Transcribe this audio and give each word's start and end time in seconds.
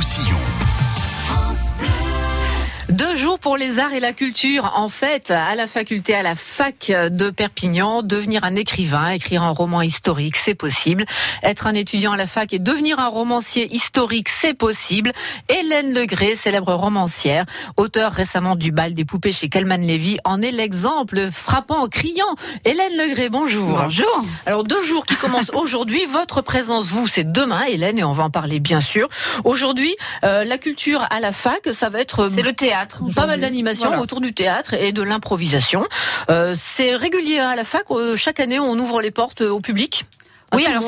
Roussillon. 0.00 0.69
Deux 3.00 3.16
jours 3.16 3.38
pour 3.38 3.56
les 3.56 3.78
arts 3.78 3.94
et 3.94 4.00
la 4.00 4.12
culture. 4.12 4.74
En 4.76 4.90
fait, 4.90 5.30
à 5.30 5.54
la 5.54 5.66
faculté, 5.66 6.14
à 6.14 6.22
la 6.22 6.34
fac 6.34 6.92
de 6.92 7.30
Perpignan, 7.30 8.02
devenir 8.02 8.44
un 8.44 8.54
écrivain, 8.56 9.08
écrire 9.08 9.42
un 9.42 9.52
roman 9.52 9.80
historique, 9.80 10.36
c'est 10.36 10.54
possible. 10.54 11.06
Être 11.42 11.66
un 11.66 11.72
étudiant 11.72 12.12
à 12.12 12.18
la 12.18 12.26
fac 12.26 12.52
et 12.52 12.58
devenir 12.58 12.98
un 12.98 13.08
romancier 13.08 13.74
historique, 13.74 14.28
c'est 14.28 14.52
possible. 14.52 15.12
Hélène 15.48 15.94
Legré, 15.94 16.36
célèbre 16.36 16.74
romancière, 16.74 17.46
auteur 17.78 18.12
récemment 18.12 18.54
du 18.54 18.70
bal 18.70 18.92
des 18.92 19.06
poupées 19.06 19.32
chez 19.32 19.48
Calman 19.48 19.80
Levy, 19.80 20.18
en 20.26 20.42
est 20.42 20.52
l'exemple 20.52 21.30
frappant, 21.32 21.88
criant. 21.88 22.34
Hélène 22.66 22.98
Legré, 22.98 23.30
bonjour. 23.30 23.78
Bonjour. 23.78 24.22
Alors, 24.44 24.64
deux 24.64 24.82
jours 24.82 25.06
qui 25.06 25.14
commencent 25.14 25.50
aujourd'hui. 25.54 26.04
Votre 26.12 26.42
présence, 26.42 26.88
vous, 26.88 27.08
c'est 27.08 27.32
demain, 27.32 27.62
Hélène, 27.62 27.98
et 27.98 28.04
on 28.04 28.12
va 28.12 28.24
en 28.24 28.30
parler 28.30 28.60
bien 28.60 28.82
sûr. 28.82 29.08
Aujourd'hui, 29.44 29.96
euh, 30.22 30.44
la 30.44 30.58
culture 30.58 31.06
à 31.08 31.20
la 31.20 31.32
fac, 31.32 31.66
ça 31.72 31.88
va 31.88 32.00
être... 32.00 32.28
C'est 32.28 32.42
le 32.42 32.52
théâtre. 32.52 32.89
Pas 33.14 33.26
mal 33.26 33.40
d'animations 33.40 33.98
autour 34.00 34.20
du 34.20 34.32
théâtre 34.32 34.74
et 34.74 34.92
de 34.92 35.02
l'improvisation. 35.02 35.86
Euh, 36.30 36.54
c'est 36.56 36.96
régulier 36.96 37.38
à 37.38 37.56
la 37.56 37.64
fac. 37.64 37.84
Euh, 37.90 38.16
chaque 38.16 38.40
année, 38.40 38.58
on 38.58 38.78
ouvre 38.78 39.00
les 39.02 39.10
portes 39.10 39.40
au 39.40 39.60
public? 39.60 40.04
Oui, 40.54 40.66
alors 40.66 40.82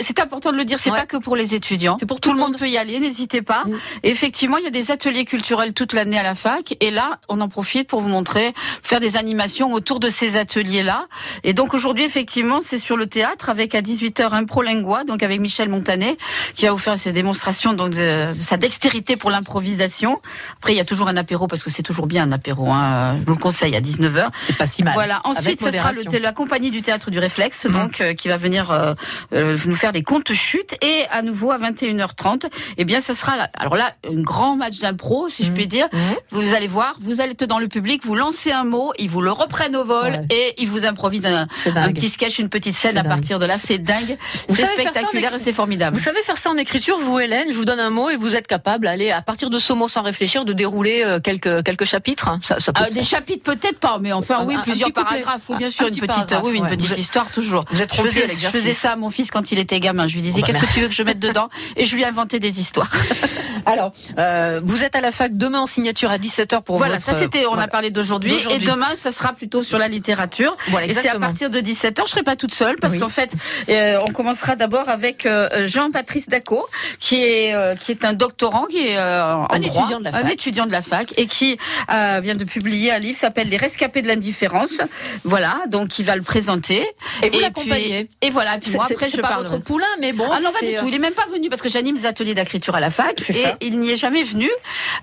c'est 0.00 0.20
important 0.20 0.52
de 0.52 0.56
le 0.56 0.64
dire, 0.64 0.78
c'est 0.78 0.90
pas 0.90 1.06
que 1.06 1.16
pour 1.16 1.36
les 1.36 1.54
étudiants. 1.54 1.96
C'est 1.98 2.06
pour 2.06 2.20
tout, 2.20 2.32
le 2.32 2.38
monde. 2.38 2.58
peut 2.58 2.68
y 2.68 2.76
aller, 2.76 3.00
n'hésitez 3.00 3.42
pas. 3.42 3.64
Mm. 3.64 3.74
Effectivement, 4.02 4.58
il 4.58 4.64
y 4.64 4.66
a 4.66 4.70
des 4.70 4.90
ateliers 4.90 5.24
culturels 5.24 5.72
toute 5.72 5.92
l'année 5.92 6.18
à 6.18 6.22
la 6.22 6.34
fac, 6.34 6.76
et 6.80 6.90
là, 6.90 7.18
on 7.28 7.40
en 7.40 7.48
profite 7.48 7.88
pour 7.88 8.00
vous 8.00 8.08
montrer, 8.08 8.52
faire 8.82 9.00
des 9.00 9.16
animations 9.16 9.72
autour 9.72 10.00
de 10.00 10.10
ces 10.10 10.36
ateliers-là. 10.36 11.06
Et 11.44 11.54
donc 11.54 11.74
aujourd'hui, 11.74 12.04
effectivement, 12.04 12.60
c'est 12.62 12.78
sur 12.78 12.96
le 12.96 13.06
théâtre 13.06 13.48
avec 13.48 13.74
à 13.74 13.80
18h 13.80 14.32
un 14.32 14.44
prolingua, 14.44 15.04
donc 15.04 15.22
avec 15.22 15.40
Michel 15.40 15.68
Montanet, 15.68 16.16
qui 16.54 16.66
va 16.66 16.72
vous 16.72 16.78
faire 16.78 16.98
ses 16.98 17.12
démonstrations 17.12 17.72
donc 17.72 17.94
de, 17.94 18.34
sa 18.40 18.56
dextérité 18.56 19.16
pour 19.16 19.30
l'improvisation. 19.30 20.20
Après, 20.58 20.72
il 20.72 20.76
y 20.76 20.80
a 20.80 20.84
toujours 20.84 21.08
un 21.08 21.16
apéro 21.16 21.46
parce 21.46 21.62
que 21.62 21.70
c'est 21.70 21.82
toujours 21.82 22.06
bien 22.06 22.24
un 22.24 22.32
apéro. 22.32 22.70
Hein. 22.70 23.18
Je 23.20 23.24
vous 23.24 23.34
le 23.34 23.40
conseille 23.40 23.74
à 23.76 23.80
19h. 23.80 24.28
C'est 24.34 24.56
pas 24.56 24.66
si 24.66 24.82
mal. 24.82 24.94
Voilà. 24.94 25.20
Ensuite, 25.24 25.62
ce 25.62 25.70
sera 25.70 25.92
le, 25.92 26.18
la 26.18 26.32
compagnie 26.32 26.70
du 26.70 26.82
théâtre 26.82 27.10
du 27.10 27.18
réflexe, 27.18 27.64
mm. 27.64 27.72
donc 27.72 28.00
euh, 28.00 28.14
qui 28.14 28.28
va 28.28 28.36
venir. 28.36 28.70
Euh, 28.70 28.94
euh, 29.32 29.56
nous 29.66 29.74
faire 29.74 29.92
des 29.92 30.02
comptes 30.02 30.32
chutes 30.32 30.76
et 30.82 31.04
à 31.10 31.22
nouveau 31.22 31.50
à 31.50 31.58
21h30, 31.58 32.46
eh 32.76 32.84
bien 32.84 33.00
ça 33.00 33.14
sera 33.14 33.32
alors 33.54 33.76
là 33.76 33.92
un 34.08 34.20
grand 34.20 34.56
match 34.56 34.78
d'impro 34.80 35.28
si 35.28 35.44
je 35.44 35.52
puis 35.52 35.64
mmh. 35.64 35.68
dire. 35.68 35.88
Mmh. 35.92 35.98
Vous 36.32 36.54
allez 36.54 36.68
voir, 36.68 36.96
vous 37.00 37.20
allez 37.20 37.32
être 37.32 37.44
dans 37.44 37.58
le 37.58 37.68
public, 37.68 38.02
vous 38.04 38.14
lancez 38.14 38.52
un 38.52 38.64
mot, 38.64 38.92
ils 38.98 39.10
vous 39.10 39.20
le 39.20 39.32
reprennent 39.32 39.76
au 39.76 39.84
vol 39.84 40.20
et 40.30 40.54
ils 40.58 40.68
vous 40.68 40.84
improvisent 40.84 41.26
un, 41.26 41.46
petit 41.92 42.08
sketch, 42.08 42.38
une 42.38 42.48
petite 42.48 42.74
scène 42.74 42.98
à 42.98 43.04
partir 43.04 43.38
de 43.38 43.46
là. 43.46 43.56
C'est 43.58 43.78
dingue, 43.78 44.16
c'est 44.48 44.66
spectaculaire 44.66 45.34
et 45.34 45.38
c'est 45.38 45.52
formidable. 45.52 45.96
Vous 45.96 46.02
savez 46.02 46.22
faire 46.22 46.38
ça 46.38 46.50
en 46.50 46.56
écriture, 46.56 46.98
vous 46.98 47.18
Hélène 47.18 47.48
Je 47.50 47.56
vous 47.56 47.64
donne 47.64 47.80
un 47.80 47.90
mot 47.90 48.10
et 48.10 48.16
vous 48.16 48.36
êtes 48.36 48.46
capable, 48.46 48.86
aller 48.86 49.10
à 49.10 49.22
partir 49.22 49.50
de 49.50 49.58
ce 49.58 49.72
mot 49.72 49.88
sans 49.88 50.02
réfléchir, 50.02 50.44
de 50.44 50.52
dérouler 50.52 51.02
euh, 51.04 51.20
quelques 51.20 51.64
quelques 51.64 51.84
chapitres. 51.84 52.38
Ça, 52.42 52.60
ça 52.60 52.72
peut 52.72 52.84
euh, 52.84 52.94
des 52.94 53.04
chapitres 53.04 53.42
peut-être 53.42 53.78
pas, 53.78 53.98
mais 54.00 54.12
enfin 54.12 54.44
oui, 54.44 54.56
plusieurs 54.62 54.92
paragraphes 54.92 55.48
ou 55.48 55.56
bien 55.56 55.70
sûr 55.70 55.88
une 55.88 55.96
petite, 55.96 56.34
oui, 56.42 56.58
une 56.58 56.66
petite 56.66 56.98
histoire 56.98 57.30
toujours. 57.30 57.64
Vous 57.70 57.82
êtes 57.82 57.94
je 57.94 58.02
faisais, 58.02 58.28
je 58.28 58.48
faisais 58.48 58.72
ça 58.72 58.95
à 58.96 58.98
mon 58.98 59.10
fils 59.10 59.30
quand 59.30 59.52
il 59.52 59.58
était 59.58 59.78
gamin. 59.78 60.06
Je 60.06 60.14
lui 60.14 60.22
disais, 60.22 60.38
oh, 60.38 60.40
bah, 60.40 60.46
qu'est-ce 60.46 60.66
que 60.66 60.72
tu 60.72 60.80
veux 60.80 60.88
que 60.88 60.94
je 60.94 61.02
mette 61.02 61.20
dedans 61.20 61.48
Et 61.76 61.86
je 61.86 61.94
lui 61.94 62.04
inventais 62.04 62.38
des 62.38 62.60
histoires. 62.60 62.90
Alors, 63.66 63.92
euh, 64.18 64.60
vous 64.64 64.84
êtes 64.84 64.94
à 64.94 65.00
la 65.00 65.12
fac 65.12 65.36
demain 65.36 65.60
en 65.60 65.66
signature 65.66 66.10
à 66.10 66.18
17h 66.18 66.62
pour 66.62 66.78
Voilà, 66.78 67.00
ça 67.00 67.14
c'était, 67.14 67.46
on 67.46 67.58
a 67.58 67.68
parlé 67.68 67.90
d'aujourd'hui. 67.90 68.34
Et 68.50 68.58
demain, 68.58 68.94
ça 68.96 69.12
sera 69.12 69.32
plutôt 69.32 69.62
sur 69.62 69.78
la 69.78 69.88
littérature. 69.88 70.56
Voilà, 70.68 70.86
et 70.86 70.92
c'est 70.92 71.08
à 71.08 71.18
partir 71.18 71.50
de 71.50 71.60
17h. 71.60 72.02
Je 72.06 72.10
serai 72.10 72.22
pas 72.22 72.36
toute 72.36 72.54
seule 72.54 72.76
parce 72.76 72.96
qu'en 72.96 73.08
fait, 73.08 73.32
euh, 73.68 73.98
on 74.08 74.12
commencera 74.12 74.56
d'abord 74.56 74.88
avec 74.88 75.26
euh, 75.26 75.66
Jean-Patrice 75.66 76.28
Daco, 76.28 76.66
qui 77.00 77.16
est 77.22 77.76
qui 77.80 77.90
est 77.90 78.04
un 78.04 78.12
doctorant, 78.12 78.66
qui 78.66 78.86
est 78.86 78.96
un 78.96 79.60
étudiant 79.60 79.98
de 79.98 80.04
la 80.04 80.12
fac. 80.12 80.24
un 80.24 80.28
étudiant 80.28 80.66
de 80.66 80.72
la 80.72 80.82
fac 80.82 81.12
et 81.16 81.26
qui 81.26 81.58
vient 81.88 82.36
de 82.36 82.44
publier 82.44 82.92
un 82.92 82.98
livre 82.98 83.18
s'appelle 83.18 83.48
Les 83.48 83.56
rescapés 83.56 84.02
de 84.02 84.08
l'indifférence. 84.08 84.80
Voilà, 85.24 85.58
donc 85.68 85.98
il 85.98 86.04
va 86.04 86.14
le 86.16 86.22
présenter. 86.22 86.86
Et 87.22 87.30
vous 87.30 87.40
l'accompagnez. 87.40 88.08
Et 88.22 88.30
voilà. 88.30 88.58
Puis 88.58 88.72
moi, 88.72 88.85
après, 88.90 89.10
je 89.10 89.20
pas 89.20 89.36
votre 89.36 89.58
poulain, 89.58 89.86
mais 90.00 90.12
bon. 90.12 90.26
Ah 90.30 90.40
non, 90.40 90.50
pas 90.52 90.64
du 90.64 90.74
tout. 90.74 90.86
Il 90.86 90.94
est 90.94 90.98
même 90.98 91.14
pas 91.14 91.26
venu 91.32 91.48
parce 91.48 91.62
que 91.62 91.68
j'anime 91.68 91.96
des 91.96 92.06
ateliers 92.06 92.34
d'écriture 92.34 92.74
à 92.74 92.80
la 92.80 92.90
fac 92.90 93.20
et 93.30 93.44
il 93.60 93.78
n'y 93.78 93.90
est 93.90 93.96
jamais 93.96 94.22
venu. 94.22 94.50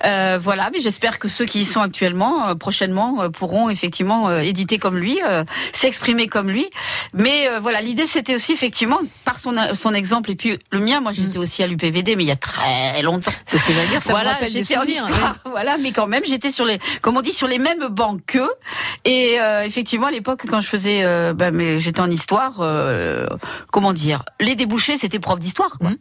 Euh, 0.05 0.37
voilà, 0.41 0.69
mais 0.73 0.79
j'espère 0.79 1.19
que 1.19 1.27
ceux 1.27 1.45
qui 1.45 1.61
y 1.61 1.65
sont 1.65 1.81
actuellement, 1.81 2.47
euh, 2.47 2.53
prochainement, 2.55 3.21
euh, 3.21 3.29
pourront 3.29 3.69
effectivement 3.69 4.29
euh, 4.29 4.39
éditer 4.39 4.77
comme 4.77 4.97
lui, 4.97 5.19
s'exprimer 5.73 6.27
comme 6.27 6.49
lui. 6.49 6.69
Mais 7.13 7.47
voilà, 7.61 7.81
l'idée 7.81 8.07
c'était 8.07 8.35
aussi 8.35 8.53
effectivement 8.53 8.99
par 9.25 9.39
son 9.39 9.53
son 9.73 9.93
exemple 9.93 10.31
et 10.31 10.35
puis 10.35 10.59
le 10.71 10.79
mien. 10.79 11.01
Moi, 11.01 11.11
j'étais 11.11 11.37
mm. 11.37 11.41
aussi 11.41 11.63
à 11.63 11.67
l'UPVD, 11.67 12.15
mais 12.15 12.23
il 12.23 12.27
y 12.27 12.31
a 12.31 12.35
très 12.35 13.01
longtemps. 13.01 13.31
C'est 13.45 13.57
ce 13.57 13.63
que 13.63 13.73
j'allais 13.73 13.87
dire. 13.87 14.01
Ça 14.01 14.13
voilà, 14.13 14.37
j'étais 14.47 14.77
en 14.77 14.83
histoire. 14.83 15.35
Voilà, 15.45 15.77
mais 15.77 15.91
quand 15.91 16.07
même, 16.07 16.23
j'étais 16.25 16.49
sur 16.49 16.65
les, 16.65 16.79
comme 17.01 17.15
on 17.15 17.21
dit, 17.21 17.31
sur 17.31 17.47
les 17.47 17.59
mêmes 17.59 17.87
bancs 17.87 18.19
qu'eux. 18.25 18.49
Et 19.05 19.37
effectivement, 19.63 20.07
à 20.07 20.11
l'époque, 20.11 20.45
quand 20.49 20.61
je 20.61 20.67
faisais, 20.67 21.33
bah, 21.33 21.51
mais 21.51 21.79
j'étais 21.79 21.99
en 21.99 22.09
histoire, 22.09 22.61
comment 23.71 23.93
dire, 23.93 24.23
les 24.39 24.55
débouchés, 24.55 24.97
c'était 24.97 25.19
prof 25.19 25.39
d'histoire, 25.39 25.77
quoi. 25.79 25.91
Mmh. 25.91 25.97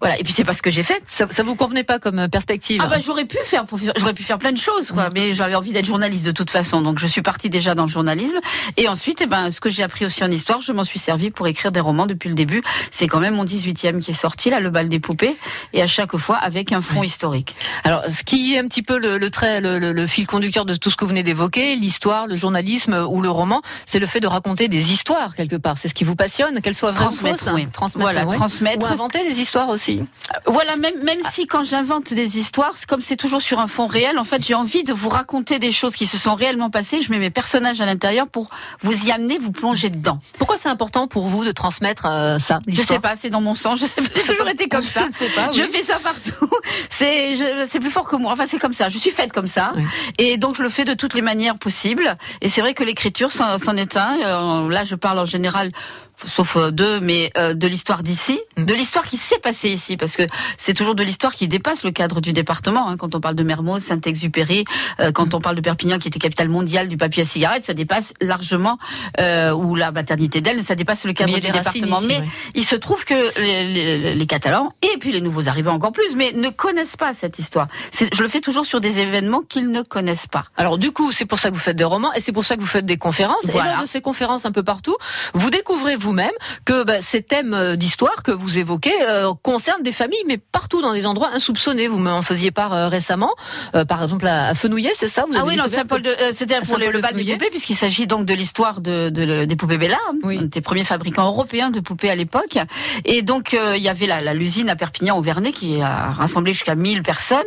Voilà. 0.00 0.18
Et 0.18 0.22
puis 0.22 0.32
c'est 0.32 0.44
pas 0.44 0.54
ce 0.54 0.62
que 0.62 0.70
j'ai 0.70 0.82
fait. 0.82 1.02
Ça, 1.08 1.26
ça 1.30 1.42
vous 1.42 1.56
convenait 1.56 1.84
pas 1.84 1.98
comme 1.98 2.18
euh, 2.18 2.28
perspective 2.28 2.80
Ah 2.84 2.88
bah 2.88 2.98
j'aurais 3.04 3.24
pu 3.24 3.38
faire 3.44 3.66
professeur, 3.66 3.94
j'aurais 3.96 4.14
pu 4.14 4.22
faire 4.22 4.38
plein 4.38 4.52
de 4.52 4.58
choses, 4.58 4.92
quoi. 4.92 5.08
Mmh. 5.08 5.12
Mais 5.14 5.32
j'avais 5.32 5.54
envie 5.54 5.72
d'être 5.72 5.86
journaliste 5.86 6.24
de 6.26 6.32
toute 6.32 6.50
façon, 6.50 6.80
donc 6.80 6.98
je 6.98 7.06
suis 7.06 7.22
partie 7.22 7.50
déjà 7.50 7.74
dans 7.74 7.84
le 7.84 7.90
journalisme. 7.90 8.38
Et 8.76 8.88
ensuite, 8.88 9.20
eh 9.22 9.26
ben, 9.26 9.50
ce 9.50 9.60
que 9.60 9.70
j'ai 9.70 9.82
appris 9.82 10.04
aussi 10.06 10.24
en 10.24 10.30
histoire, 10.30 10.62
je 10.62 10.72
m'en 10.72 10.84
suis 10.84 10.98
servi 10.98 11.30
pour 11.30 11.46
écrire 11.46 11.72
des 11.72 11.80
romans 11.80 12.06
depuis 12.06 12.28
le 12.28 12.34
début. 12.34 12.62
C'est 12.90 13.06
quand 13.06 13.20
même 13.20 13.34
mon 13.34 13.44
18e 13.44 14.00
qui 14.00 14.10
est 14.10 14.14
sorti 14.14 14.50
là, 14.50 14.60
le 14.60 14.70
bal 14.70 14.88
des 14.88 15.00
poupées, 15.00 15.36
et 15.72 15.82
à 15.82 15.86
chaque 15.86 16.16
fois 16.16 16.36
avec 16.36 16.72
un 16.72 16.80
fond 16.80 17.02
historique. 17.02 17.54
Alors, 17.84 18.04
ce 18.08 18.22
qui 18.22 18.54
est 18.54 18.58
un 18.58 18.68
petit 18.68 18.82
peu 18.82 18.98
le, 18.98 19.30
trait, 19.30 19.60
le, 19.60 20.06
fil 20.06 20.26
conducteur 20.26 20.64
de 20.64 20.74
tout 20.74 20.90
ce 20.90 20.96
que 20.96 21.04
vous 21.04 21.10
venez 21.10 21.22
d'évoquer, 21.22 21.76
l'histoire, 21.76 22.26
le 22.26 22.36
journalisme 22.36 23.06
ou 23.08 23.20
le 23.20 23.30
roman, 23.30 23.62
c'est 23.86 23.98
le 23.98 24.06
fait 24.06 24.20
de 24.20 24.26
raconter 24.26 24.68
des 24.68 24.92
histoires 24.92 25.34
quelque 25.36 25.56
part. 25.56 25.78
C'est 25.78 25.88
ce 25.88 25.94
qui 25.94 26.04
vous 26.04 26.16
passionne, 26.16 26.60
qu'elles 26.60 26.74
soient 26.74 26.92
vraies 26.92 27.06
ou 27.06 27.12
fausses. 27.12 27.48
Oui. 27.52 27.66
Transmettre, 27.72 28.12
voilà, 28.12 28.24
transmettre. 28.24 28.82
Ou 28.82 28.86
inventer 28.86 29.28
des 29.28 29.40
histoires 29.40 29.61
aussi. 29.68 30.02
Voilà, 30.46 30.76
même, 30.76 31.02
même 31.02 31.20
si 31.30 31.46
quand 31.46 31.64
j'invente 31.64 32.12
des 32.12 32.38
histoires, 32.38 32.74
comme 32.88 33.00
c'est 33.00 33.16
toujours 33.16 33.42
sur 33.42 33.60
un 33.60 33.66
fond 33.66 33.86
réel, 33.86 34.18
en 34.18 34.24
fait, 34.24 34.44
j'ai 34.44 34.54
envie 34.54 34.84
de 34.84 34.92
vous 34.92 35.08
raconter 35.08 35.58
des 35.58 35.72
choses 35.72 35.94
qui 35.94 36.06
se 36.06 36.18
sont 36.18 36.34
réellement 36.34 36.70
passées. 36.70 37.00
Je 37.00 37.10
mets 37.10 37.18
mes 37.18 37.30
personnages 37.30 37.80
à 37.80 37.86
l'intérieur 37.86 38.28
pour 38.28 38.48
vous 38.82 39.06
y 39.06 39.12
amener, 39.12 39.38
vous 39.38 39.52
plonger 39.52 39.90
dedans. 39.90 40.18
Pourquoi 40.38 40.56
c'est 40.56 40.68
important 40.68 41.08
pour 41.08 41.26
vous 41.26 41.44
de 41.44 41.52
transmettre 41.52 42.06
euh, 42.06 42.38
ça 42.38 42.60
Je 42.66 42.82
sais 42.82 42.98
pas, 42.98 43.16
c'est 43.16 43.30
dans 43.30 43.40
mon 43.40 43.54
sang. 43.54 43.76
Je 43.76 43.86
sais 43.86 44.02
pas, 44.02 44.08
j'ai 44.14 44.22
toujours 44.22 44.48
été 44.48 44.68
comme 44.68 44.82
ça. 44.82 45.04
je, 45.12 45.18
sais 45.18 45.30
pas, 45.30 45.50
je 45.52 45.62
fais 45.62 45.82
ça 45.82 45.98
partout. 45.98 46.50
C'est, 46.90 47.36
c'est 47.68 47.80
plus 47.80 47.90
fort 47.90 48.06
que 48.06 48.16
moi. 48.16 48.32
Enfin, 48.32 48.46
c'est 48.46 48.58
comme 48.58 48.72
ça. 48.72 48.88
Je 48.88 48.98
suis 48.98 49.10
faite 49.10 49.32
comme 49.32 49.46
ça, 49.46 49.72
et 50.18 50.36
donc 50.36 50.56
je 50.56 50.62
le 50.62 50.68
fais 50.68 50.84
de 50.84 50.94
toutes 50.94 51.14
les 51.14 51.22
manières 51.22 51.58
possibles. 51.58 52.16
Et 52.40 52.48
c'est 52.48 52.60
vrai 52.60 52.74
que 52.74 52.84
l'écriture, 52.84 53.32
c'en 53.32 53.76
est 53.76 53.96
un. 53.96 54.16
Euh, 54.22 54.68
là, 54.68 54.84
je 54.84 54.94
parle 54.94 55.18
en 55.18 55.24
général 55.24 55.72
sauf 56.26 56.56
euh, 56.56 56.70
deux, 56.70 57.00
mais 57.00 57.30
euh, 57.36 57.54
de 57.54 57.66
l'histoire 57.66 58.02
d'ici, 58.02 58.40
mm. 58.56 58.64
de 58.64 58.74
l'histoire 58.74 59.06
qui 59.06 59.16
s'est 59.16 59.38
passée 59.38 59.68
ici, 59.68 59.96
parce 59.96 60.16
que 60.16 60.22
c'est 60.58 60.74
toujours 60.74 60.94
de 60.94 61.02
l'histoire 61.02 61.32
qui 61.32 61.48
dépasse 61.48 61.84
le 61.84 61.90
cadre 61.90 62.20
du 62.20 62.32
département. 62.32 62.88
Hein, 62.88 62.96
quand 62.96 63.14
on 63.14 63.20
parle 63.20 63.34
de 63.34 63.42
Mermoz, 63.42 63.82
Saint-Exupéry, 63.82 64.64
euh, 65.00 65.12
quand 65.12 65.26
mm. 65.26 65.36
on 65.36 65.40
parle 65.40 65.56
de 65.56 65.60
Perpignan, 65.60 65.98
qui 65.98 66.08
était 66.08 66.18
capitale 66.18 66.48
mondiale 66.48 66.88
du 66.88 66.96
papier 66.96 67.22
à 67.22 67.26
cigarette, 67.26 67.64
ça 67.64 67.74
dépasse 67.74 68.14
largement, 68.20 68.78
ou 69.54 69.74
la 69.74 69.92
maternité 69.92 70.40
d'elle, 70.40 70.62
ça 70.62 70.74
dépasse 70.74 71.04
le 71.04 71.12
cadre 71.12 71.34
du 71.34 71.40
département. 71.40 72.00
mais 72.00 72.22
il 72.54 72.64
se 72.64 72.76
trouve 72.76 73.04
que 73.04 73.38
les, 73.40 74.14
les, 74.14 74.26
Catalans, 74.26 74.72
et 74.82 74.98
puis 74.98 75.12
les 75.12 75.20
nouveaux 75.20 75.48
arrivants 75.48 75.72
encore 75.72 75.92
plus, 75.92 76.14
mais 76.16 76.32
ne 76.32 76.48
connaissent 76.48 76.96
pas 76.96 77.12
cette 77.14 77.38
histoire. 77.38 77.68
Je 77.92 78.22
le 78.22 78.28
fais 78.28 78.40
toujours 78.40 78.66
sur 78.66 78.80
des 78.80 78.98
événements 78.98 79.42
qu'ils 79.42 79.70
ne 79.70 79.82
connaissent 79.82 80.26
pas. 80.26 80.44
Alors 80.56 80.78
du 80.78 80.92
coup, 80.92 81.12
c'est 81.12 81.26
pour 81.26 81.38
ça 81.38 81.50
que 81.50 81.54
vous 81.54 81.60
faites 81.60 81.76
des 81.76 81.84
romans, 81.84 82.12
et 82.14 82.20
c'est 82.20 82.32
pour 82.32 82.44
ça 82.44 82.56
que 82.56 82.60
vous 82.60 82.66
faites 82.66 82.86
des 82.86 82.96
conférences. 82.96 83.48
Et 83.48 83.52
lors 83.52 83.82
de 83.82 83.86
ces 83.86 84.00
conférences 84.00 84.46
un 84.46 84.52
peu 84.52 84.62
partout, 84.62 84.96
vous 85.34 85.50
découvrez 85.50 85.96
vous 85.96 86.11
même 86.12 86.30
que 86.64 86.84
bah, 86.84 87.00
ces 87.00 87.22
thèmes 87.22 87.54
euh, 87.54 87.76
d'histoire 87.76 88.22
que 88.22 88.30
vous 88.30 88.58
évoquez 88.58 88.94
euh, 89.02 89.32
concernent 89.42 89.82
des 89.82 89.92
familles, 89.92 90.22
mais 90.26 90.38
partout 90.38 90.82
dans 90.82 90.92
des 90.92 91.06
endroits 91.06 91.30
insoupçonnés. 91.32 91.88
Vous 91.88 91.98
m'en 91.98 92.22
faisiez 92.22 92.50
part 92.50 92.72
euh, 92.72 92.88
récemment, 92.88 93.30
par 93.88 94.02
exemple 94.02 94.26
à 94.26 94.54
Fenouillet, 94.54 94.92
c'est 94.94 95.08
ça 95.08 95.24
vous 95.26 95.34
Ah 95.36 95.44
oui, 95.46 95.56
non, 95.56 95.64
Saint-Paul 95.68 96.02
de, 96.02 96.14
c'était 96.32 96.58
pour 96.60 96.78
le, 96.78 97.00
bal 97.00 97.14
des 97.14 97.32
poupées, 97.32 97.50
puisqu'il 97.50 97.76
s'agit 97.76 98.06
donc 98.06 98.26
de 98.26 98.34
l'histoire 98.34 98.80
de, 98.80 99.08
des 99.08 99.56
poupées 99.56 99.78
Bella, 99.78 99.98
hein, 100.08 100.14
oui. 100.22 100.38
des 100.42 100.60
premiers 100.60 100.84
fabricants 100.84 101.26
européens 101.26 101.70
de 101.70 101.80
poupées 101.80 102.10
à 102.10 102.14
l'époque. 102.14 102.58
Et 103.04 103.22
donc 103.22 103.52
il 103.52 103.82
y 103.82 103.88
avait 103.88 104.06
la, 104.06 104.34
l'usine 104.34 104.68
à 104.70 104.76
Perpignan 104.76 105.18
au 105.18 105.22
Vernet 105.22 105.52
qui 105.52 105.80
a 105.80 106.10
rassemblé 106.10 106.52
jusqu'à 106.52 106.74
1000 106.74 107.02
personnes, 107.02 107.40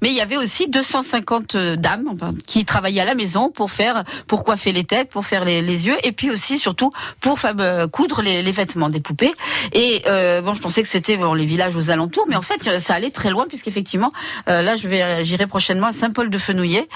mais 0.00 0.10
il 0.10 0.14
y 0.14 0.20
avait 0.20 0.36
aussi 0.36 0.68
250 0.68 1.56
dames 1.56 2.16
qui 2.46 2.64
travaillaient 2.64 3.00
à 3.00 3.06
la 3.06 3.14
maison 3.14 3.50
pour 3.50 3.70
faire, 3.70 4.04
pour 4.26 4.44
coiffer 4.44 4.72
les 4.72 4.84
têtes, 4.84 5.10
pour 5.10 5.24
faire 5.24 5.44
les, 5.44 5.62
les 5.62 5.86
yeux, 5.86 5.96
et 6.04 6.12
puis 6.12 6.30
aussi 6.30 6.58
surtout 6.58 6.90
pour 7.20 7.38
coudre 7.92 8.01
coudre 8.02 8.20
les, 8.22 8.42
les, 8.42 8.52
vêtements 8.52 8.88
des 8.88 8.98
poupées. 8.98 9.32
Et 9.72 10.02
bon, 10.42 10.54
je 10.54 10.60
pensais 10.60 10.82
que 10.82 10.88
c'était 10.88 11.16
bon, 11.16 11.34
les 11.34 11.46
villages 11.46 11.76
aux 11.76 11.90
alentours, 11.90 12.26
mais 12.28 12.36
en 12.36 12.42
fait, 12.42 12.80
ça 12.80 12.94
allait 12.94 13.10
très 13.10 13.30
loin 13.30 13.46
puisqu'effectivement, 13.48 14.12
là, 14.46 14.76
je 14.76 14.88
vais, 14.88 15.24
j'irai 15.24 15.46
prochainement 15.46 15.86
à 15.86 15.92
Saint-Paul 15.92 16.30
de 16.30 16.38
Fenouillet 16.38 16.88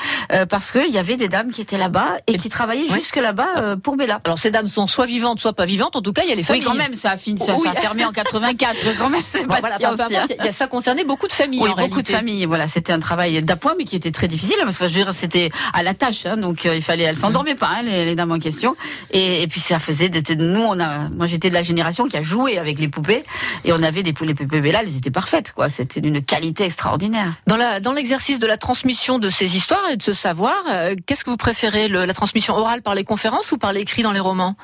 parce 0.48 0.72
qu'il 0.72 0.90
y 0.90 0.98
avait 0.98 1.16
des 1.16 1.28
dames 1.28 1.52
qui 1.52 1.60
étaient 1.60 1.78
là-bas 1.78 2.16
et 2.26 2.38
qui 2.38 2.48
travaillaient 2.48 2.88
jusque 2.88 3.16
là-bas 3.16 3.76
pour 3.82 3.96
Bella. 3.96 4.20
Alors 4.24 4.38
ces 4.38 4.50
dames 4.50 4.68
sont 4.68 4.86
soit 4.86 5.06
vivantes, 5.06 5.38
soit 5.38 5.52
pas 5.52 5.66
vivantes. 5.66 5.94
En 5.94 6.02
tout 6.02 6.12
cas, 6.12 6.22
il 6.24 6.28
y 6.28 6.32
a 6.32 6.34
les 6.34 6.42
familles. 6.42 6.62
Oui, 6.62 6.68
quand 6.68 6.74
même, 6.74 6.94
ça 6.94 7.12
a, 7.12 7.16
fini, 7.16 7.40
ça, 7.40 7.54
a 7.54 7.74
fermé 7.74 8.04
en 8.04 8.12
84. 8.12 8.96
quand 8.98 9.08
même, 9.08 9.20
c'est 9.32 9.46
pas 9.46 9.60
voilà, 9.60 9.78
si 9.78 10.52
Ça 10.52 10.66
concernait 10.66 11.04
beaucoup 11.04 11.28
de 11.28 11.32
familles. 11.32 11.62
Oui, 11.62 11.70
beaucoup 11.76 12.02
de 12.02 12.08
familles. 12.08 12.46
Voilà, 12.46 12.66
c'était 12.66 12.92
un 12.92 12.98
travail 12.98 13.42
d'appoint, 13.42 13.74
mais 13.78 13.84
qui 13.84 13.96
était 13.96 14.10
très 14.10 14.28
difficile 14.28 14.56
parce 14.62 14.78
que 14.78 14.88
je 14.88 14.98
veux 14.98 15.04
dire, 15.04 15.14
c'était 15.14 15.50
à 15.72 15.82
la 15.82 15.94
tâche. 15.94 16.26
Hein, 16.26 16.36
donc 16.36 16.64
il 16.64 16.82
fallait, 16.82 17.04
elles 17.04 17.16
s'endormaient 17.16 17.54
pas, 17.54 17.70
hein, 17.78 17.82
les, 17.82 18.14
dames 18.14 18.32
en 18.32 18.38
question. 18.38 18.76
Et, 19.12 19.42
et 19.42 19.46
puis 19.46 19.60
ça 19.60 19.78
faisait, 19.78 20.10
nous, 20.36 20.62
on 20.62 20.78
a, 20.80 20.95
moi 21.16 21.26
j'étais 21.26 21.48
de 21.48 21.54
la 21.54 21.62
génération 21.62 22.06
qui 22.06 22.16
a 22.16 22.22
joué 22.22 22.58
avec 22.58 22.78
les 22.78 22.88
poupées 22.88 23.24
et 23.64 23.72
on 23.72 23.82
avait 23.82 24.02
des 24.02 24.12
poupées 24.12 24.34
poupées 24.34 24.72
là, 24.72 24.80
elles 24.82 24.96
étaient 24.96 25.10
parfaites, 25.10 25.52
quoi. 25.52 25.68
C'était 25.68 26.00
d'une 26.00 26.22
qualité 26.22 26.64
extraordinaire. 26.64 27.34
Dans 27.46 27.56
la, 27.56 27.80
dans 27.80 27.92
l'exercice 27.92 28.38
de 28.38 28.46
la 28.46 28.56
transmission 28.56 29.18
de 29.18 29.28
ces 29.28 29.56
histoires 29.56 29.88
et 29.90 29.96
de 29.96 30.02
ce 30.02 30.12
savoir, 30.12 30.54
euh, 30.70 30.94
qu'est-ce 31.06 31.24
que 31.24 31.30
vous 31.30 31.36
préférez, 31.36 31.88
le, 31.88 32.04
la 32.04 32.14
transmission 32.14 32.54
orale 32.54 32.82
par 32.82 32.94
les 32.94 33.04
conférences 33.04 33.52
ou 33.52 33.58
par 33.58 33.72
l'écrit 33.72 34.02
dans 34.02 34.12
les 34.12 34.20
romans? 34.20 34.56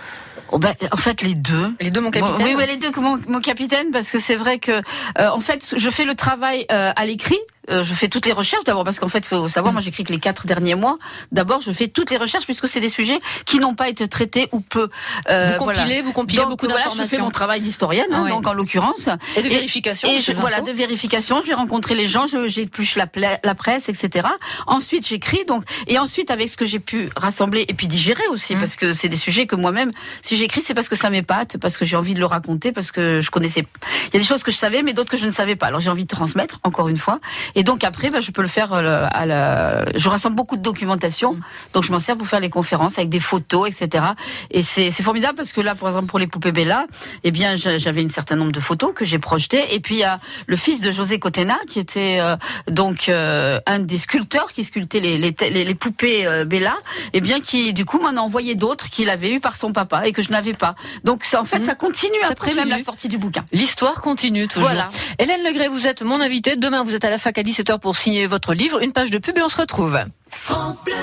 Oh 0.51 0.59
ben, 0.59 0.75
en 0.91 0.97
fait, 0.97 1.23
les 1.23 1.35
deux. 1.35 1.73
Les 1.81 1.91
deux, 1.91 2.01
mon 2.01 2.11
capitaine? 2.11 2.47
oui, 2.47 2.55
oui, 2.57 2.65
les 2.67 2.77
deux, 2.77 2.91
mon, 3.01 3.19
mon 3.29 3.41
capitaine, 3.41 3.91
parce 3.91 4.11
que 4.11 4.19
c'est 4.19 4.37
vrai 4.37 4.59
que, 4.59 4.73
euh, 4.73 5.29
en 5.31 5.41
fait, 5.41 5.75
je 5.77 5.91
fais 5.91 6.05
le 6.05 6.15
travail 6.15 6.67
euh, 6.71 6.93
à 6.95 7.07
l'écrit, 7.07 7.39
euh, 7.71 7.83
je 7.83 7.95
fais 7.95 8.09
toutes 8.09 8.27
les 8.27 8.33
recherches 8.33 8.65
d'abord 8.65 8.85
parce 8.85 8.99
qu'en 8.99 9.09
fait, 9.09 9.25
faut 9.25 9.49
savoir, 9.49 9.73
moi 9.73 9.83
j'écris 9.83 10.05
que 10.05 10.13
les 10.13 10.19
quatre 10.19 10.47
derniers 10.47 10.75
mois. 10.75 10.99
D'abord, 11.31 11.61
je 11.61 11.73
fais 11.73 11.89
toutes 11.89 12.11
les 12.11 12.17
recherches 12.17 12.45
puisque 12.45 12.69
c'est 12.69 12.81
des 12.81 12.89
sujets 12.89 13.21
qui 13.45 13.59
n'ont 13.59 13.75
pas 13.75 13.89
été 13.89 14.09
traités 14.09 14.49
ou 14.53 14.61
peu. 14.61 14.89
Euh, 15.31 15.53
vous 15.53 15.65
compilez, 15.65 16.03
vous 16.03 16.13
compilez 16.13 16.43
beaucoup 16.45 16.67
d'informations. 16.67 16.93
Voilà, 16.95 17.05
je 17.05 17.17
fais 17.17 17.23
mon 17.23 17.31
travail 17.31 17.61
d'historienne, 17.61 18.13
hein, 18.13 18.29
donc 18.29 18.47
en 18.47 18.53
l'occurrence. 18.53 19.09
Et 19.37 19.43
de 19.43 19.49
vérification. 19.49 20.09
Et, 20.09 20.21
je, 20.21 20.33
voilà, 20.33 20.61
de 20.61 20.73
vérification. 20.73 21.41
Je 21.41 21.49
vais 21.49 21.55
rencontrer 21.55 21.95
les 21.95 22.09
gens, 22.09 22.27
j'épluche 22.47 22.97
la, 22.97 23.07
la 23.43 23.55
presse, 23.55 23.89
etc. 23.89 24.27
Ensuite, 24.67 25.07
j'écris 25.07 25.45
donc, 25.47 25.65
et 25.87 25.99
ensuite 25.99 26.31
avec 26.31 26.49
ce 26.49 26.57
que 26.57 26.67
j'ai 26.67 26.81
pu 26.81 27.11
rassembler 27.17 27.65
et 27.69 27.75
puis 27.75 27.87
digérer 27.87 28.27
aussi, 28.31 28.57
mmh. 28.57 28.59
parce 28.59 28.77
que 28.77 28.95
c'est 28.95 29.09
des 29.09 29.17
sujets 29.17 29.47
que 29.47 29.57
moi-même, 29.57 29.93
si 30.23 30.37
j'écris, 30.37 30.63
c'est 30.63 30.75
parce 30.75 30.89
que 30.89 30.97
ça 30.97 31.11
m'épate, 31.11 31.59
parce 31.59 31.77
que 31.77 31.85
j'ai 31.85 31.97
envie 31.97 32.15
de 32.15 32.19
le 32.19 32.27
raconter, 32.27 32.73
parce 32.73 32.91
que 32.91 33.21
je 33.21 33.31
connaissais. 33.31 33.65
Il 34.09 34.15
y 34.15 34.17
a 34.17 34.21
des 34.21 34.27
choses 34.27 34.43
que 34.43 34.51
je 34.51 34.57
savais, 34.57 34.83
mais 34.83 34.93
d'autres 34.93 35.11
que 35.11 35.17
je 35.17 35.27
ne 35.27 35.33
savais 35.33 35.57
pas. 35.57 35.67
Alors 35.67 35.81
j'ai 35.81 35.91
envie 35.91 36.05
de 36.05 36.09
transmettre, 36.09 36.59
encore 36.65 36.89
une 36.89 36.97
fois. 36.97 37.21
Et 37.55 37.63
donc 37.63 37.85
après, 37.85 38.11
bah, 38.11 38.21
je 38.21 38.31
peux 38.31 38.43
le 38.43 38.49
faire 38.49 38.73
euh, 38.73 39.07
à 39.11 39.27
la... 39.27 39.85
Je 39.97 40.09
rassemble 40.09 40.37
beaucoup 40.37 40.57
de 40.57 40.63
documentation, 40.63 41.39
donc 41.73 41.85
je 41.85 41.93
m'en 41.93 42.01
sers 42.01 42.17
pour 42.17 42.27
faire 42.27 42.41
les 42.41 42.51
conférences 42.51 42.99
avec 42.99 43.11
des 43.11 43.21
photos, 43.21 43.69
etc. 43.69 44.05
Et 44.51 44.63
c'est 44.63 44.91
formidable 44.91 45.37
parce 45.37 45.53
que 45.53 45.61
là, 45.61 45.75
par 45.75 45.89
exemple, 45.89 46.07
pour 46.07 46.19
les 46.19 46.27
poupées 46.27 46.53
Bella, 46.53 46.87
eh 47.25 47.31
bien, 47.31 47.57
j'avais 47.57 48.05
un 48.05 48.09
certain 48.09 48.37
nombre 48.37 48.53
de 48.53 48.61
photos 48.61 48.93
que 48.95 49.05
j'ai 49.05 49.19
projetées. 49.19 49.75
Et 49.75 49.81
puis 49.81 49.97
il 49.97 50.01
y 50.01 50.05
a 50.05 50.21
le 50.47 50.57
fils 50.57 50.81
de 50.81 50.91
José 50.91 51.19
Cotena, 51.19 51.57
qui 51.69 51.79
était 51.79 52.19
euh, 52.21 52.37
donc 52.69 53.09
euh, 53.09 53.59
un 53.67 53.79
des 53.79 53.99
sculpteurs 53.99 54.53
qui 54.53 54.65
sculptait 54.65 55.01
les, 55.01 55.19
les, 55.19 55.65
les, 55.65 55.75
poupées 55.75 56.27
Bella, 56.47 56.75
et 57.13 57.19
eh 57.19 57.21
bien 57.21 57.41
qui 57.41 57.73
du 57.73 57.85
coup 57.85 57.99
m'en 57.99 58.11
a 58.11 58.21
envoyé 58.21 58.55
d'autres 58.55 58.91
qu'il 58.91 59.09
avait 59.09 59.33
eu 59.33 59.41
par 59.41 59.57
son 59.57 59.73
papa 59.73 60.07
et 60.07 60.13
que 60.13 60.23
je 60.23 60.31
n'avais 60.31 60.53
pas. 60.53 60.75
Donc 61.05 61.27
en 61.35 61.45
fait, 61.45 61.61
mmh. 61.61 61.65
ça 61.65 61.75
continue 61.75 62.21
après 62.29 62.55
même 62.55 62.69
la 62.69 62.83
sortie 62.83 63.09
du 63.09 63.19
bouquin. 63.19 63.45
L'histoire 63.53 64.01
continue 64.01 64.49
toujours. 64.49 64.69
Voilà. 64.69 64.89
Hélène 65.19 65.45
Legré, 65.45 65.69
vous 65.69 65.87
êtes 65.87 66.03
mon 66.03 66.21
invitée. 66.21 66.57
Demain, 66.57 66.85
vous 66.85 66.95
êtes 66.95 67.05
à 67.05 67.11
la 67.11 67.19
fac 67.19 67.39
à 67.39 67.43
17h 67.43 67.79
pour 67.79 67.97
signer 67.97 68.27
votre 68.27 68.55
livre. 68.55 68.83
Une 68.83 68.93
page 68.93 69.11
de 69.11 69.19
pub 69.19 69.37
et 69.39 69.43
on 69.43 69.49
se 69.49 69.61
retrouve. 69.61 69.99
France 70.29 70.83
Bleu. 70.85 70.95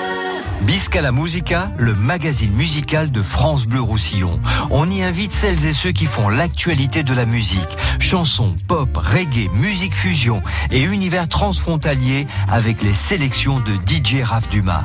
Bisca 0.62 1.00
la 1.00 1.10
Musica, 1.10 1.70
le 1.78 1.94
magazine 1.94 2.52
musical 2.52 3.10
de 3.10 3.22
France 3.22 3.64
Bleu 3.66 3.80
Roussillon. 3.80 4.40
On 4.70 4.90
y 4.90 5.02
invite 5.02 5.32
celles 5.32 5.64
et 5.66 5.72
ceux 5.72 5.92
qui 5.92 6.06
font 6.06 6.28
l'actualité 6.28 7.02
de 7.02 7.14
la 7.14 7.24
musique. 7.24 7.76
Chansons, 7.98 8.54
pop, 8.68 8.94
reggae, 8.94 9.50
musique 9.54 9.94
fusion 9.94 10.42
et 10.70 10.82
univers 10.82 11.28
transfrontalier 11.28 12.26
avec 12.48 12.82
les 12.82 12.92
sélections 12.92 13.58
de 13.60 13.74
DJ 13.86 14.22
Raph 14.22 14.48
Dumas. 14.50 14.84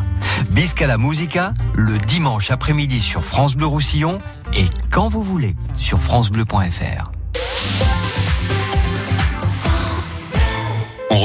Bisca 0.51 0.87
la 0.87 0.97
Musica, 0.97 1.53
le 1.75 1.97
dimanche 1.97 2.51
après-midi 2.51 3.01
sur 3.01 3.25
France 3.25 3.55
Bleu 3.55 3.65
Roussillon 3.67 4.19
et 4.53 4.65
quand 4.91 5.09
vous 5.09 5.23
voulez 5.23 5.55
sur 5.75 6.01
francebleu.fr. 6.01 7.14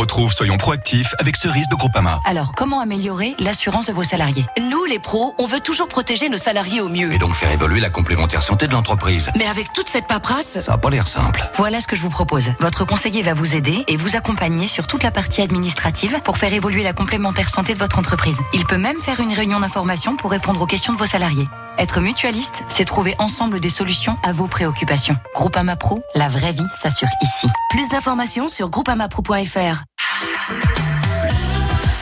retrouve 0.01 0.33
Soyons 0.33 0.57
proactifs 0.57 1.15
avec 1.19 1.37
Cerise 1.37 1.69
de 1.69 1.75
Groupama. 1.75 2.21
Alors, 2.25 2.55
comment 2.57 2.81
améliorer 2.81 3.35
l'assurance 3.39 3.85
de 3.85 3.93
vos 3.93 4.03
salariés? 4.03 4.47
Nous, 4.59 4.85
les 4.87 4.99
pros, 4.99 5.35
on 5.39 5.45
veut 5.45 5.61
toujours 5.61 5.89
protéger 5.89 6.31
nos 6.31 6.39
salariés 6.39 6.81
au 6.81 6.89
mieux. 6.89 7.13
Et 7.13 7.19
donc 7.19 7.35
faire 7.35 7.51
évoluer 7.51 7.81
la 7.81 7.91
complémentaire 7.91 8.43
santé 8.43 8.67
de 8.67 8.73
l'entreprise. 8.73 9.31
Mais 9.37 9.47
avec 9.47 9.73
toute 9.75 9.89
cette 9.89 10.07
paperasse... 10.07 10.61
Ça 10.61 10.73
n'a 10.73 10.79
pas 10.79 10.89
l'air 10.89 11.07
simple. 11.07 11.49
Voilà 11.57 11.81
ce 11.81 11.87
que 11.87 11.97
je 11.97 12.01
vous 12.01 12.09
propose. 12.09 12.51
Votre 12.61 12.87
conseiller 12.87 13.23
va 13.23 13.35
vous 13.35 13.55
aider 13.55 13.85
et 13.89 13.97
vous 13.97 14.17
accompagner 14.17 14.67
sur 14.69 14.87
toute 14.87 15.03
la 15.03 15.11
partie 15.11 15.43
administrative 15.43 16.21
pour 16.25 16.39
faire 16.39 16.55
évoluer 16.55 16.83
la 16.83 16.95
complémentaire 16.95 17.51
santé 17.51 17.75
de 17.75 17.79
votre 17.79 17.99
entreprise. 17.99 18.39
Il 18.55 18.65
peut 18.65 18.79
même 18.79 19.03
faire 19.03 19.21
une 19.21 19.35
réunion 19.35 19.61
d'information 19.61 20.17
pour 20.17 20.31
répondre 20.31 20.63
aux 20.63 20.67
questions 20.67 20.95
de 20.95 20.99
vos 20.99 21.07
salariés. 21.07 21.47
Être 21.79 22.01
mutualiste, 22.01 22.63
c'est 22.69 22.85
trouver 22.85 23.15
ensemble 23.19 23.61
des 23.61 23.69
solutions 23.69 24.17
à 24.23 24.33
vos 24.33 24.47
préoccupations. 24.47 25.17
Groupama 25.35 25.77
Pro, 25.77 26.03
la 26.15 26.29
vraie 26.29 26.53
vie 26.53 26.67
s'assure 26.75 27.09
ici. 27.23 27.49
Plus 27.71 27.89
d'informations 27.89 28.49
sur 28.49 28.71
groupamapro.fr. 28.71 29.85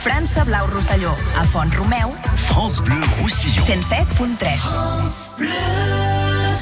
France 0.01 0.39
Blau 0.45 0.67
Rosselló, 0.73 1.15
a 1.37 1.43
Font 1.43 1.69
Romeu. 1.77 2.15
France 2.35 2.81
Bleu 2.81 3.01
Roussillon. 3.21 3.63
107.3. 3.63 4.59
France 4.59 5.31
Bleu. 5.37 6.18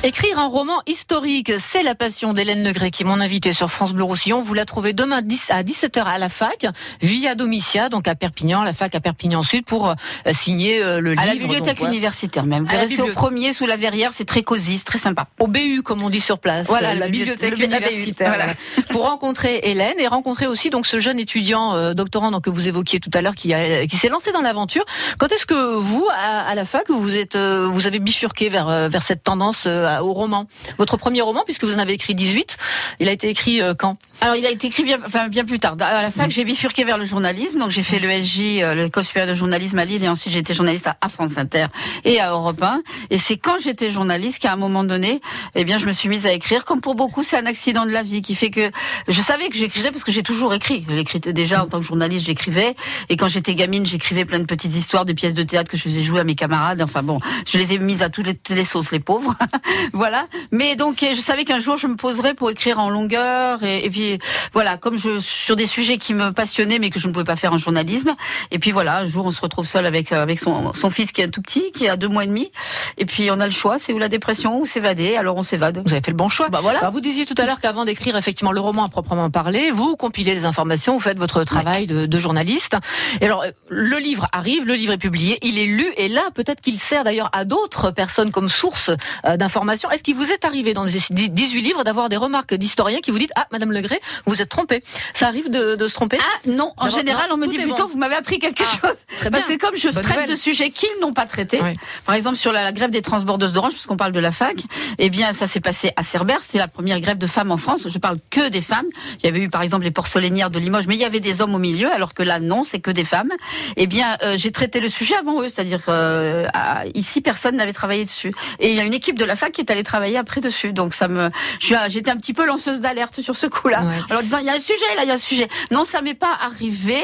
Écrire 0.08 0.40
un 0.40 0.48
roman 0.48 0.80
historique, 0.88 1.52
c'est 1.60 1.84
la 1.84 1.94
passion 1.94 2.32
d'Hélène 2.32 2.64
Negré 2.64 2.92
qui 2.92 3.04
est 3.04 3.06
mon 3.06 3.20
invitée 3.20 3.52
sur 3.52 3.70
France 3.70 3.92
Bleu 3.92 4.06
Roussillon. 4.06 4.42
Vous 4.42 4.54
la 4.54 4.64
trouvez 4.64 4.94
demain 4.94 5.18
à 5.50 5.64
17h 5.64 6.02
à 6.02 6.18
la 6.18 6.30
fac, 6.30 6.66
via 7.02 7.36
Domitia, 7.36 7.90
donc 7.90 8.08
à 8.08 8.16
Perpignan, 8.16 8.64
la 8.64 8.72
fac 8.72 8.96
à 8.96 9.02
Perpignan 9.02 9.44
Sud, 9.44 9.66
pour 9.66 9.90
euh, 9.90 9.96
signer 10.32 10.82
euh, 10.82 11.02
le 11.02 11.10
livre. 11.10 11.22
À 11.22 11.26
la 11.26 11.36
bibliothèque 11.36 11.82
universitaire 11.82 12.46
même. 12.46 12.66
Vous 12.66 12.74
restez 12.78 13.02
au 13.02 13.12
premier 13.12 13.52
sous 13.52 13.66
la 13.66 13.76
verrière, 13.76 14.14
c'est 14.14 14.24
très 14.24 14.44
cosy, 14.44 14.78
c'est 14.78 14.86
très 14.86 14.98
sympa. 14.98 15.28
Au 15.40 15.48
BU, 15.48 15.82
comme 15.84 16.02
on 16.02 16.10
dit 16.10 16.22
sur 16.22 16.40
place. 16.40 16.68
Voilà, 16.68 16.96
la, 16.96 17.10
bibliothèque 17.10 17.60
universitaire. 17.60 18.30
Voilà. 18.30 18.54
pour 18.92 19.04
rencontrer 19.04 19.60
Hélène 19.64 20.00
et 20.00 20.08
rencontrer 20.08 20.48
aussi 20.48 20.70
donc 20.70 20.88
ce 20.88 21.02
jeune 21.02 21.20
étudiant 21.20 21.74
euh, 21.74 21.94
doctorant 21.94 22.32
donc, 22.32 22.46
que 22.46 22.50
vous 22.50 22.70
évoquiez 22.70 23.02
tout 23.02 23.12
à 23.14 23.22
l'heure 23.22 23.36
qui, 23.36 23.54
qui 23.90 23.98
s'est 23.98 24.08
lancé 24.08 24.32
dans 24.32 24.42
l'aventure. 24.42 24.86
Quand 25.20 25.30
est-ce 25.34 25.46
que 25.46 25.76
vous, 25.76 26.08
à, 26.16 26.56
la 26.56 26.64
fac, 26.64 26.90
vous 26.90 27.18
êtes, 27.18 27.36
vous 27.36 27.88
avez 27.88 28.00
bifurqué 28.00 28.48
vers, 28.48 28.88
vers 28.88 29.04
cette 29.04 29.22
tendance 29.22 29.68
au 30.04 30.14
roman. 30.14 30.48
Votre 30.78 30.98
premier 30.98 31.22
roman, 31.22 31.44
puisque 31.46 31.64
vous 31.64 31.74
en 31.74 31.80
avez 31.80 31.94
écrit 31.94 32.16
18, 32.16 32.58
il 33.00 33.08
a 33.08 33.12
été 33.12 33.30
écrit 33.30 33.62
euh, 33.62 33.74
quand? 33.74 33.98
Alors, 34.22 34.36
il 34.36 34.46
a 34.46 34.52
été 34.52 34.68
écrit 34.68 34.84
bien, 34.84 34.98
enfin, 35.06 35.28
bien 35.28 35.46
plus 35.46 35.60
tard. 35.60 35.76
À 35.80 36.02
la 36.02 36.12
fac, 36.12 36.28
mm. 36.28 36.32
j'ai 36.32 36.44
bifurqué 36.44 36.84
vers 36.84 36.98
le 36.98 37.06
journalisme. 37.06 37.60
Donc, 37.60 37.70
j'ai 37.70 37.84
fait 37.84 38.00
le 38.00 38.10
SJ, 38.10 38.62
euh, 38.62 38.74
l'école 38.76 39.04
supérieure 39.04 39.34
de 39.34 39.38
journalisme 39.38 39.78
à 39.78 39.86
Lille, 39.86 40.04
et 40.04 40.10
ensuite 40.10 40.34
j'ai 40.34 40.40
été 40.40 40.54
journaliste 40.54 40.88
à, 41.02 41.10
France 41.10 41.38
Inter 41.38 41.68
et 42.04 42.20
à 42.20 42.32
Europe 42.32 42.62
1. 42.62 42.82
Et 43.10 43.18
c'est 43.18 43.38
quand 43.38 43.60
j'étais 43.62 43.92
journaliste 43.92 44.40
qu'à 44.40 44.54
un 44.54 44.56
moment 44.56 44.84
donné, 44.84 45.22
eh 45.56 45.64
bien, 45.64 45.78
je 45.78 45.86
me 45.86 45.92
suis 45.92 46.10
mise 46.10 46.26
à 46.26 46.34
écrire. 46.34 46.66
Comme 46.66 46.82
pour 46.82 46.96
beaucoup, 46.96 47.24
c'est 47.24 47.38
un 47.38 47.46
accident 47.46 47.86
de 47.86 47.92
la 47.92 48.04
vie 48.04 48.22
qui 48.22 48.36
fait 48.36 48.50
que 48.50 48.72
je 49.08 49.22
savais 49.22 49.50
que 49.50 49.56
j'écrirais 49.56 49.92
parce 49.92 50.04
que 50.04 50.12
j'ai 50.12 50.24
toujours 50.24 50.54
écrit. 50.54 50.86
Je 50.90 51.32
déjà 51.32 51.64
en 51.64 51.68
tant 51.68 51.80
que 51.80 51.86
journaliste, 51.86 52.26
j'écrivais. 52.26 52.76
Et 53.10 53.18
quand 53.18 53.28
j'étais 53.28 53.56
gamine, 53.56 53.86
j'écrivais 53.86 54.26
plein 54.26 54.40
de 54.40 54.46
petites 54.46 54.76
histoires 54.76 55.06
de 55.06 55.14
pièces 55.14 55.36
de 55.36 55.44
théâtre 55.44 55.70
que 55.70 55.78
je 55.78 55.84
faisais 55.84 56.04
jouer 56.04 56.22
à 56.22 56.24
mes 56.24 56.36
camarades. 56.36 56.82
Enfin 56.82 57.04
bon, 57.04 57.20
je 57.46 57.58
les 57.58 57.74
ai 57.74 57.80
mises 57.80 58.02
à 58.02 58.10
toutes 58.10 58.28
les, 58.28 58.36
toutes 58.36 58.56
les 58.56 58.64
sauces, 58.64 58.92
les 58.92 59.00
pauvres. 59.00 59.36
voilà. 59.94 60.28
Mais 60.52 60.76
donc, 60.76 60.98
je 61.02 61.20
savais 61.20 61.46
qu'un 61.46 61.60
jour, 61.60 61.78
je 61.78 61.88
me 61.88 61.96
poserais 61.96 62.34
pour 62.34 62.50
écrire 62.50 62.80
en 62.80 62.90
longueur. 62.90 63.64
Et, 63.64 63.90
puis, 63.90 64.20
voilà, 64.54 64.78
comme 64.78 64.98
je 64.98 65.20
sur 65.20 65.56
des 65.56 65.66
sujets 65.66 65.98
qui 65.98 66.14
me 66.14 66.32
passionnaient, 66.32 66.80
mais 66.80 66.90
que 66.90 67.00
je 67.00 67.08
ne 67.08 67.14
pouvais 67.14 67.26
pas 67.26 67.36
faire 67.36 67.54
en 67.54 67.58
journalisme. 67.58 68.10
Et 68.52 68.60
puis 68.60 68.72
voilà, 68.72 69.00
un 69.00 69.06
jour, 69.06 69.26
on 69.26 69.32
se 69.32 69.42
retrouve 69.42 69.66
seul 69.66 69.86
avec 69.86 70.12
euh, 70.12 70.22
avec 70.22 70.40
son, 70.40 70.74
son 70.74 70.90
fils 70.90 71.12
qui 71.12 71.22
est 71.22 71.26
un 71.26 71.30
tout 71.30 71.42
petit, 71.42 71.72
qui 71.74 71.88
a 71.88 71.98
deux 71.98 72.08
mois 72.08 72.24
et 72.24 72.28
demi. 72.28 72.52
Et 72.98 73.06
puis, 73.06 73.30
on 73.32 73.40
a 73.40 73.46
le 73.46 73.52
choix, 73.52 73.80
c'est 73.80 73.94
ou 73.94 73.98
la 73.98 74.10
dépression 74.10 74.60
ou 74.60 74.66
s'évader. 74.66 75.16
Alors, 75.16 75.38
on 75.38 75.44
s'évade. 75.44 75.82
Vous 75.86 75.94
avez 75.94 76.02
fait 76.02 76.12
le 76.12 76.18
bon 76.18 76.30
choix. 76.30 76.50
Bah 76.50 76.60
voilà. 76.62 76.90
vous 76.90 77.02
disiez 77.02 77.26
tout 77.26 77.36
à 77.38 77.46
l'heure 77.46 77.60
qu'avant 77.60 77.86
d'écrire 77.86 78.16
effectivement 78.16 78.52
le 78.52 78.60
roman 78.60 78.86
à 78.86 78.90
proprement 78.90 79.30
parler, 79.30 79.72
vous 79.72 79.96
compilez 79.96 80.36
des 80.36 80.46
informations, 80.46 80.94
vous 80.94 81.00
faites 81.00 81.18
votre 81.18 81.44
travail 81.44 81.88
de, 81.88 82.06
de 82.06 82.20
journaliste. 82.20 82.76
Et 83.22 83.26
alors, 83.26 83.46
le 83.70 83.98
livre 83.98 84.28
arrive, 84.32 84.66
le 84.66 84.74
livre 84.74 84.94
est 84.94 84.98
publié, 84.98 85.38
il 85.42 85.58
est 85.58 85.66
lu, 85.66 85.92
et 85.98 86.08
là, 86.08 86.24
peut-être 86.34 86.62
qu'il 86.62 86.80
sert 86.80 87.04
d'ailleurs 87.04 87.30
à 87.34 87.46
d'autres 87.46 87.92
personnes 87.92 88.32
comme 88.32 88.50
source 88.50 88.92
euh, 89.26 89.38
d'informations. 89.68 89.92
Est-ce 89.92 90.04
qu'il 90.04 90.16
vous 90.16 90.32
est 90.32 90.46
arrivé 90.46 90.74
dans 90.74 90.88
ces 90.88 91.00
18 91.14 91.62
livres 91.62 91.84
d'avoir 91.84 92.10
des 92.10 92.18
remarques 92.18 92.54
d'historiens 92.54 93.00
qui 93.00 93.12
vous 93.12 93.20
disent 93.20 93.34
ah 93.36 93.48
Madame 93.52 93.72
Legré 93.72 94.00
vous 94.26 94.42
êtes 94.42 94.50
trompée. 94.50 94.84
Ça 95.14 95.28
arrive 95.28 95.50
de, 95.50 95.76
de 95.76 95.88
se 95.88 95.94
tromper 95.94 96.18
ah 96.20 96.50
non 96.50 96.74
en 96.78 96.90
général 96.90 97.30
on 97.32 97.38
me 97.38 97.48
dit 97.48 97.58
plutôt 97.58 97.88
vous 97.88 97.98
m'avez 97.98 98.16
appris 98.16 98.40
quelque 98.40 98.64
ah, 98.64 98.88
chose. 98.88 99.30
parce 99.32 99.46
que 99.46 99.58
comme 99.58 99.76
je 99.78 99.90
traite 99.90 100.30
de 100.30 100.36
sujets 100.36 100.70
qu'ils 100.70 100.90
n'ont 101.02 101.14
pas 101.14 101.26
traités 101.26 101.60
par 102.06 102.16
exemple 102.16 102.38
sur 102.38 102.52
la, 102.52 102.72
grève 102.72 102.92
des 102.92 103.02
transbordeuses 103.02 103.54
d'orange 103.54 103.74
puisqu'on 103.74 103.98
parle 103.98 104.12
de 104.12 104.20
la 104.20 104.32
fac 104.32 104.56
eh 104.98 105.10
bien 105.10 105.34
ça 105.34 105.48
s'est 105.48 105.60
passé 105.60 105.92
à 105.96 106.04
Cerbère. 106.04 106.40
C'était 106.42 106.60
la 106.60 106.68
première 106.68 107.00
grève 107.00 107.18
de 107.18 107.28
femmes 107.28 107.52
en 107.52 107.58
France. 107.58 107.88
Je 107.90 107.98
parle 107.98 108.18
que 108.30 108.50
des 108.50 108.62
femmes. 108.62 108.88
Il 109.20 109.26
y 109.26 109.30
avait 109.30 109.42
eu 109.42 109.50
par 109.50 109.62
exemple 109.62 109.84
les 109.84 109.92
porcelainières 109.92 110.50
de 110.50 110.60
Limoges 110.60 110.88
mais 110.88 110.96
il 110.96 111.02
y 111.02 111.06
avait 111.06 111.20
des 111.20 111.42
hommes 111.42 111.56
au 111.56 111.60
milieu 111.60 111.92
alors 111.92 112.14
que 112.14 112.24
là 112.24 112.40
non 112.40 112.64
c'est 112.64 112.80
que 112.80 112.92
des 112.92 113.04
femmes. 113.04 113.32
Eh 113.76 113.88
bien 113.88 114.18
euh, 114.24 114.38
j'ai 114.38 114.52
traité 114.52 114.80
le 114.80 114.90
sujet 114.90 115.16
avant 115.16 115.42
eux 115.42 115.50
c'est-à-dire 115.50 115.82
euh, 115.90 116.46
ici 116.94 117.22
personne 117.22 117.56
n'avait 117.56 117.74
travaillé 117.74 118.06
dessus. 118.06 118.34
Et 118.60 118.72
il 118.72 118.78
y 118.78 118.80
a 118.80 118.84
une 118.84 118.94
équipe 118.94 119.18
de 119.18 119.26
la 119.26 119.36
fac 119.36 119.57
qui 119.58 119.62
est 119.62 119.72
allé 119.72 119.84
travailler 119.84 120.18
après 120.18 120.40
dessus. 120.40 120.72
Donc 120.72 120.94
ça 120.94 121.08
me, 121.08 121.32
j'étais 121.60 122.12
un 122.12 122.16
petit 122.16 122.34
peu 122.34 122.46
lanceuse 122.46 122.80
d'alerte 122.80 123.22
sur 123.22 123.36
ce 123.36 123.48
coup-là. 123.48 123.84
Alors 124.10 124.22
disant, 124.22 124.38
il 124.38 124.46
y 124.46 124.50
a 124.50 124.54
un 124.54 124.60
sujet, 124.60 124.86
là, 124.96 125.04
il 125.04 125.08
y 125.08 125.12
a 125.12 125.16
un 125.16 125.18
sujet. 125.18 125.48
Non, 125.72 125.84
ça 125.84 126.02
m'est 126.02 126.14
pas 126.14 126.38
arrivé. 126.46 126.98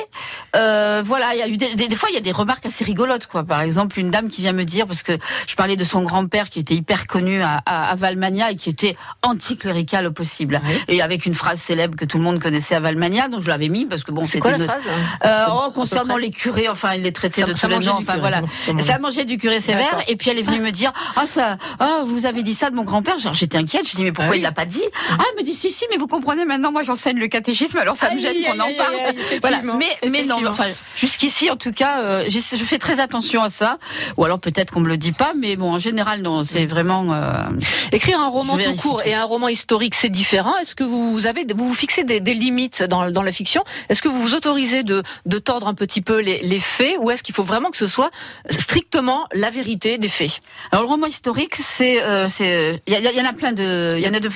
Euh, 0.55 1.01
voilà, 1.03 1.33
il 1.33 1.39
y 1.39 1.41
a 1.41 1.47
eu 1.47 1.57
des, 1.57 1.75
des, 1.75 1.95
fois, 1.95 2.09
il 2.11 2.15
y 2.15 2.17
a 2.17 2.21
des 2.21 2.31
remarques 2.31 2.65
assez 2.65 2.83
rigolotes, 2.83 3.25
quoi. 3.25 3.43
Par 3.43 3.61
exemple, 3.61 3.99
une 3.99 4.11
dame 4.11 4.29
qui 4.29 4.41
vient 4.41 4.53
me 4.53 4.65
dire, 4.65 4.85
parce 4.85 5.01
que 5.01 5.17
je 5.47 5.55
parlais 5.55 5.75
de 5.75 5.83
son 5.83 6.03
grand-père 6.03 6.49
qui 6.49 6.59
était 6.59 6.75
hyper 6.75 7.07
connu 7.07 7.41
à, 7.41 7.57
à, 7.65 7.95
Valmania 7.95 8.51
et 8.51 8.55
qui 8.55 8.69
était 8.69 8.95
anticlérical 9.23 10.05
au 10.05 10.11
possible. 10.11 10.61
Et 10.87 11.01
avec 11.01 11.25
une 11.25 11.33
phrase 11.33 11.59
célèbre 11.59 11.97
que 11.97 12.05
tout 12.05 12.19
le 12.19 12.23
monde 12.23 12.39
connaissait 12.39 12.75
à 12.75 12.79
Valmania, 12.79 13.29
donc 13.29 13.41
je 13.41 13.47
l'avais 13.47 13.69
mis 13.69 13.85
parce 13.85 14.03
que 14.03 14.11
bon, 14.11 14.23
c'était 14.23 14.39
quoi 14.39 14.57
la 14.57 14.65
phrase? 14.65 14.83
Euh, 15.25 15.45
oh, 15.49 15.71
concernant 15.71 16.17
les 16.17 16.29
curés, 16.29 16.69
enfin, 16.69 16.93
il 16.93 17.01
les 17.01 17.13
traitait 17.13 17.43
de 17.43 17.53
tous 17.53 17.67
les 17.67 17.79
noms, 17.79 17.97
enfin 17.97 18.17
voilà. 18.17 18.41
Ça 18.79 18.99
mangeait 18.99 19.25
du 19.25 19.37
curé 19.39 19.59
sévère. 19.59 19.99
Et 20.07 20.15
puis 20.15 20.29
elle 20.29 20.37
est 20.37 20.43
venue 20.43 20.59
me 20.59 20.71
dire, 20.71 20.91
ah 21.15 21.25
ça, 21.25 21.57
ah 21.79 22.03
vous 22.05 22.25
avez 22.25 22.42
dit 22.43 22.53
ça 22.53 22.69
de 22.69 22.75
mon 22.75 22.83
grand-père. 22.83 23.15
J'étais 23.33 23.57
inquiète. 23.57 23.87
Je 23.87 23.95
dis 23.95 24.03
mais 24.03 24.11
pourquoi 24.11 24.33
ah 24.33 24.37
il 24.37 24.41
l'a 24.41 24.51
pas 24.51 24.65
dit 24.65 24.83
Ah 25.11 25.23
elle 25.31 25.41
me 25.41 25.45
dit 25.45 25.53
si 25.53 25.71
si, 25.71 25.85
mais 25.91 25.97
vous 25.97 26.07
comprenez 26.07 26.45
maintenant, 26.45 26.71
moi 26.71 26.83
j'enseigne 26.83 27.17
le 27.17 27.27
catéchisme, 27.27 27.77
alors 27.77 27.95
ça 27.95 28.13
me 28.13 28.19
gêne 28.19 28.35
qu'on 28.43 28.59
en 28.59 28.73
parle. 28.77 28.95
voilà. 29.41 29.61
Mais 29.77 30.09
mais 30.09 30.23
non, 30.23 30.37
enfin 30.47 30.67
jusqu'ici 30.97 31.49
en 31.49 31.57
tout 31.57 31.71
cas, 31.71 32.01
euh, 32.01 32.25
je 32.29 32.39
fais 32.39 32.77
très 32.79 32.99
attention 32.99 33.41
à 33.41 33.49
ça. 33.49 33.77
Ou 34.17 34.25
alors 34.25 34.39
peut-être 34.39 34.71
qu'on 34.71 34.81
me 34.81 34.89
le 34.89 34.97
dit 34.97 35.11
pas, 35.11 35.33
mais 35.37 35.55
bon 35.55 35.71
en 35.71 35.79
général 35.79 36.21
non, 36.21 36.43
c'est 36.43 36.65
vraiment. 36.65 37.13
Euh, 37.13 37.43
Écrire 37.91 38.19
un 38.19 38.27
roman 38.27 38.57
tout 38.57 38.75
court 38.75 39.01
et 39.05 39.13
un 39.13 39.25
roman 39.25 39.47
historique, 39.47 39.95
c'est 39.95 40.09
différent. 40.09 40.55
Est-ce 40.57 40.75
que 40.75 40.83
vous 40.83 41.25
avez, 41.27 41.45
vous 41.53 41.67
vous 41.67 41.73
fixez 41.73 42.03
des, 42.03 42.19
des 42.19 42.33
limites 42.33 42.83
dans, 42.83 43.11
dans 43.11 43.21
la 43.21 43.31
fiction? 43.31 43.63
Est-ce 43.89 44.01
que 44.01 44.07
vous 44.09 44.21
vous 44.21 44.35
autorisez 44.35 44.83
de, 44.83 45.03
de 45.25 45.37
tordre 45.37 45.67
un 45.67 45.73
petit 45.73 46.01
peu 46.01 46.19
les, 46.19 46.41
les 46.41 46.59
faits, 46.59 46.95
ou 46.99 47.11
est-ce 47.11 47.23
qu'il 47.23 47.35
faut 47.35 47.43
vraiment 47.43 47.69
que 47.69 47.77
ce 47.77 47.87
soit 47.87 48.09
strictement 48.49 49.25
la 49.33 49.49
vérité 49.49 49.97
des 49.97 50.09
faits? 50.09 50.41
Alors 50.71 50.83
le 50.83 50.89
roman 50.89 51.07
historique, 51.07 51.55
c'est, 51.55 52.01
euh, 52.03 52.27
c'est, 52.33 52.81
il 52.87 52.93
y, 52.93 52.97
y, 52.97 53.21
en 53.21 53.25
a 53.25 53.33
plein 53.33 53.51
de, 53.51 53.95
il 53.95 54.03
y 54.03 54.07
en 54.07 54.13
a 54.13 54.19
de, 54.19 54.29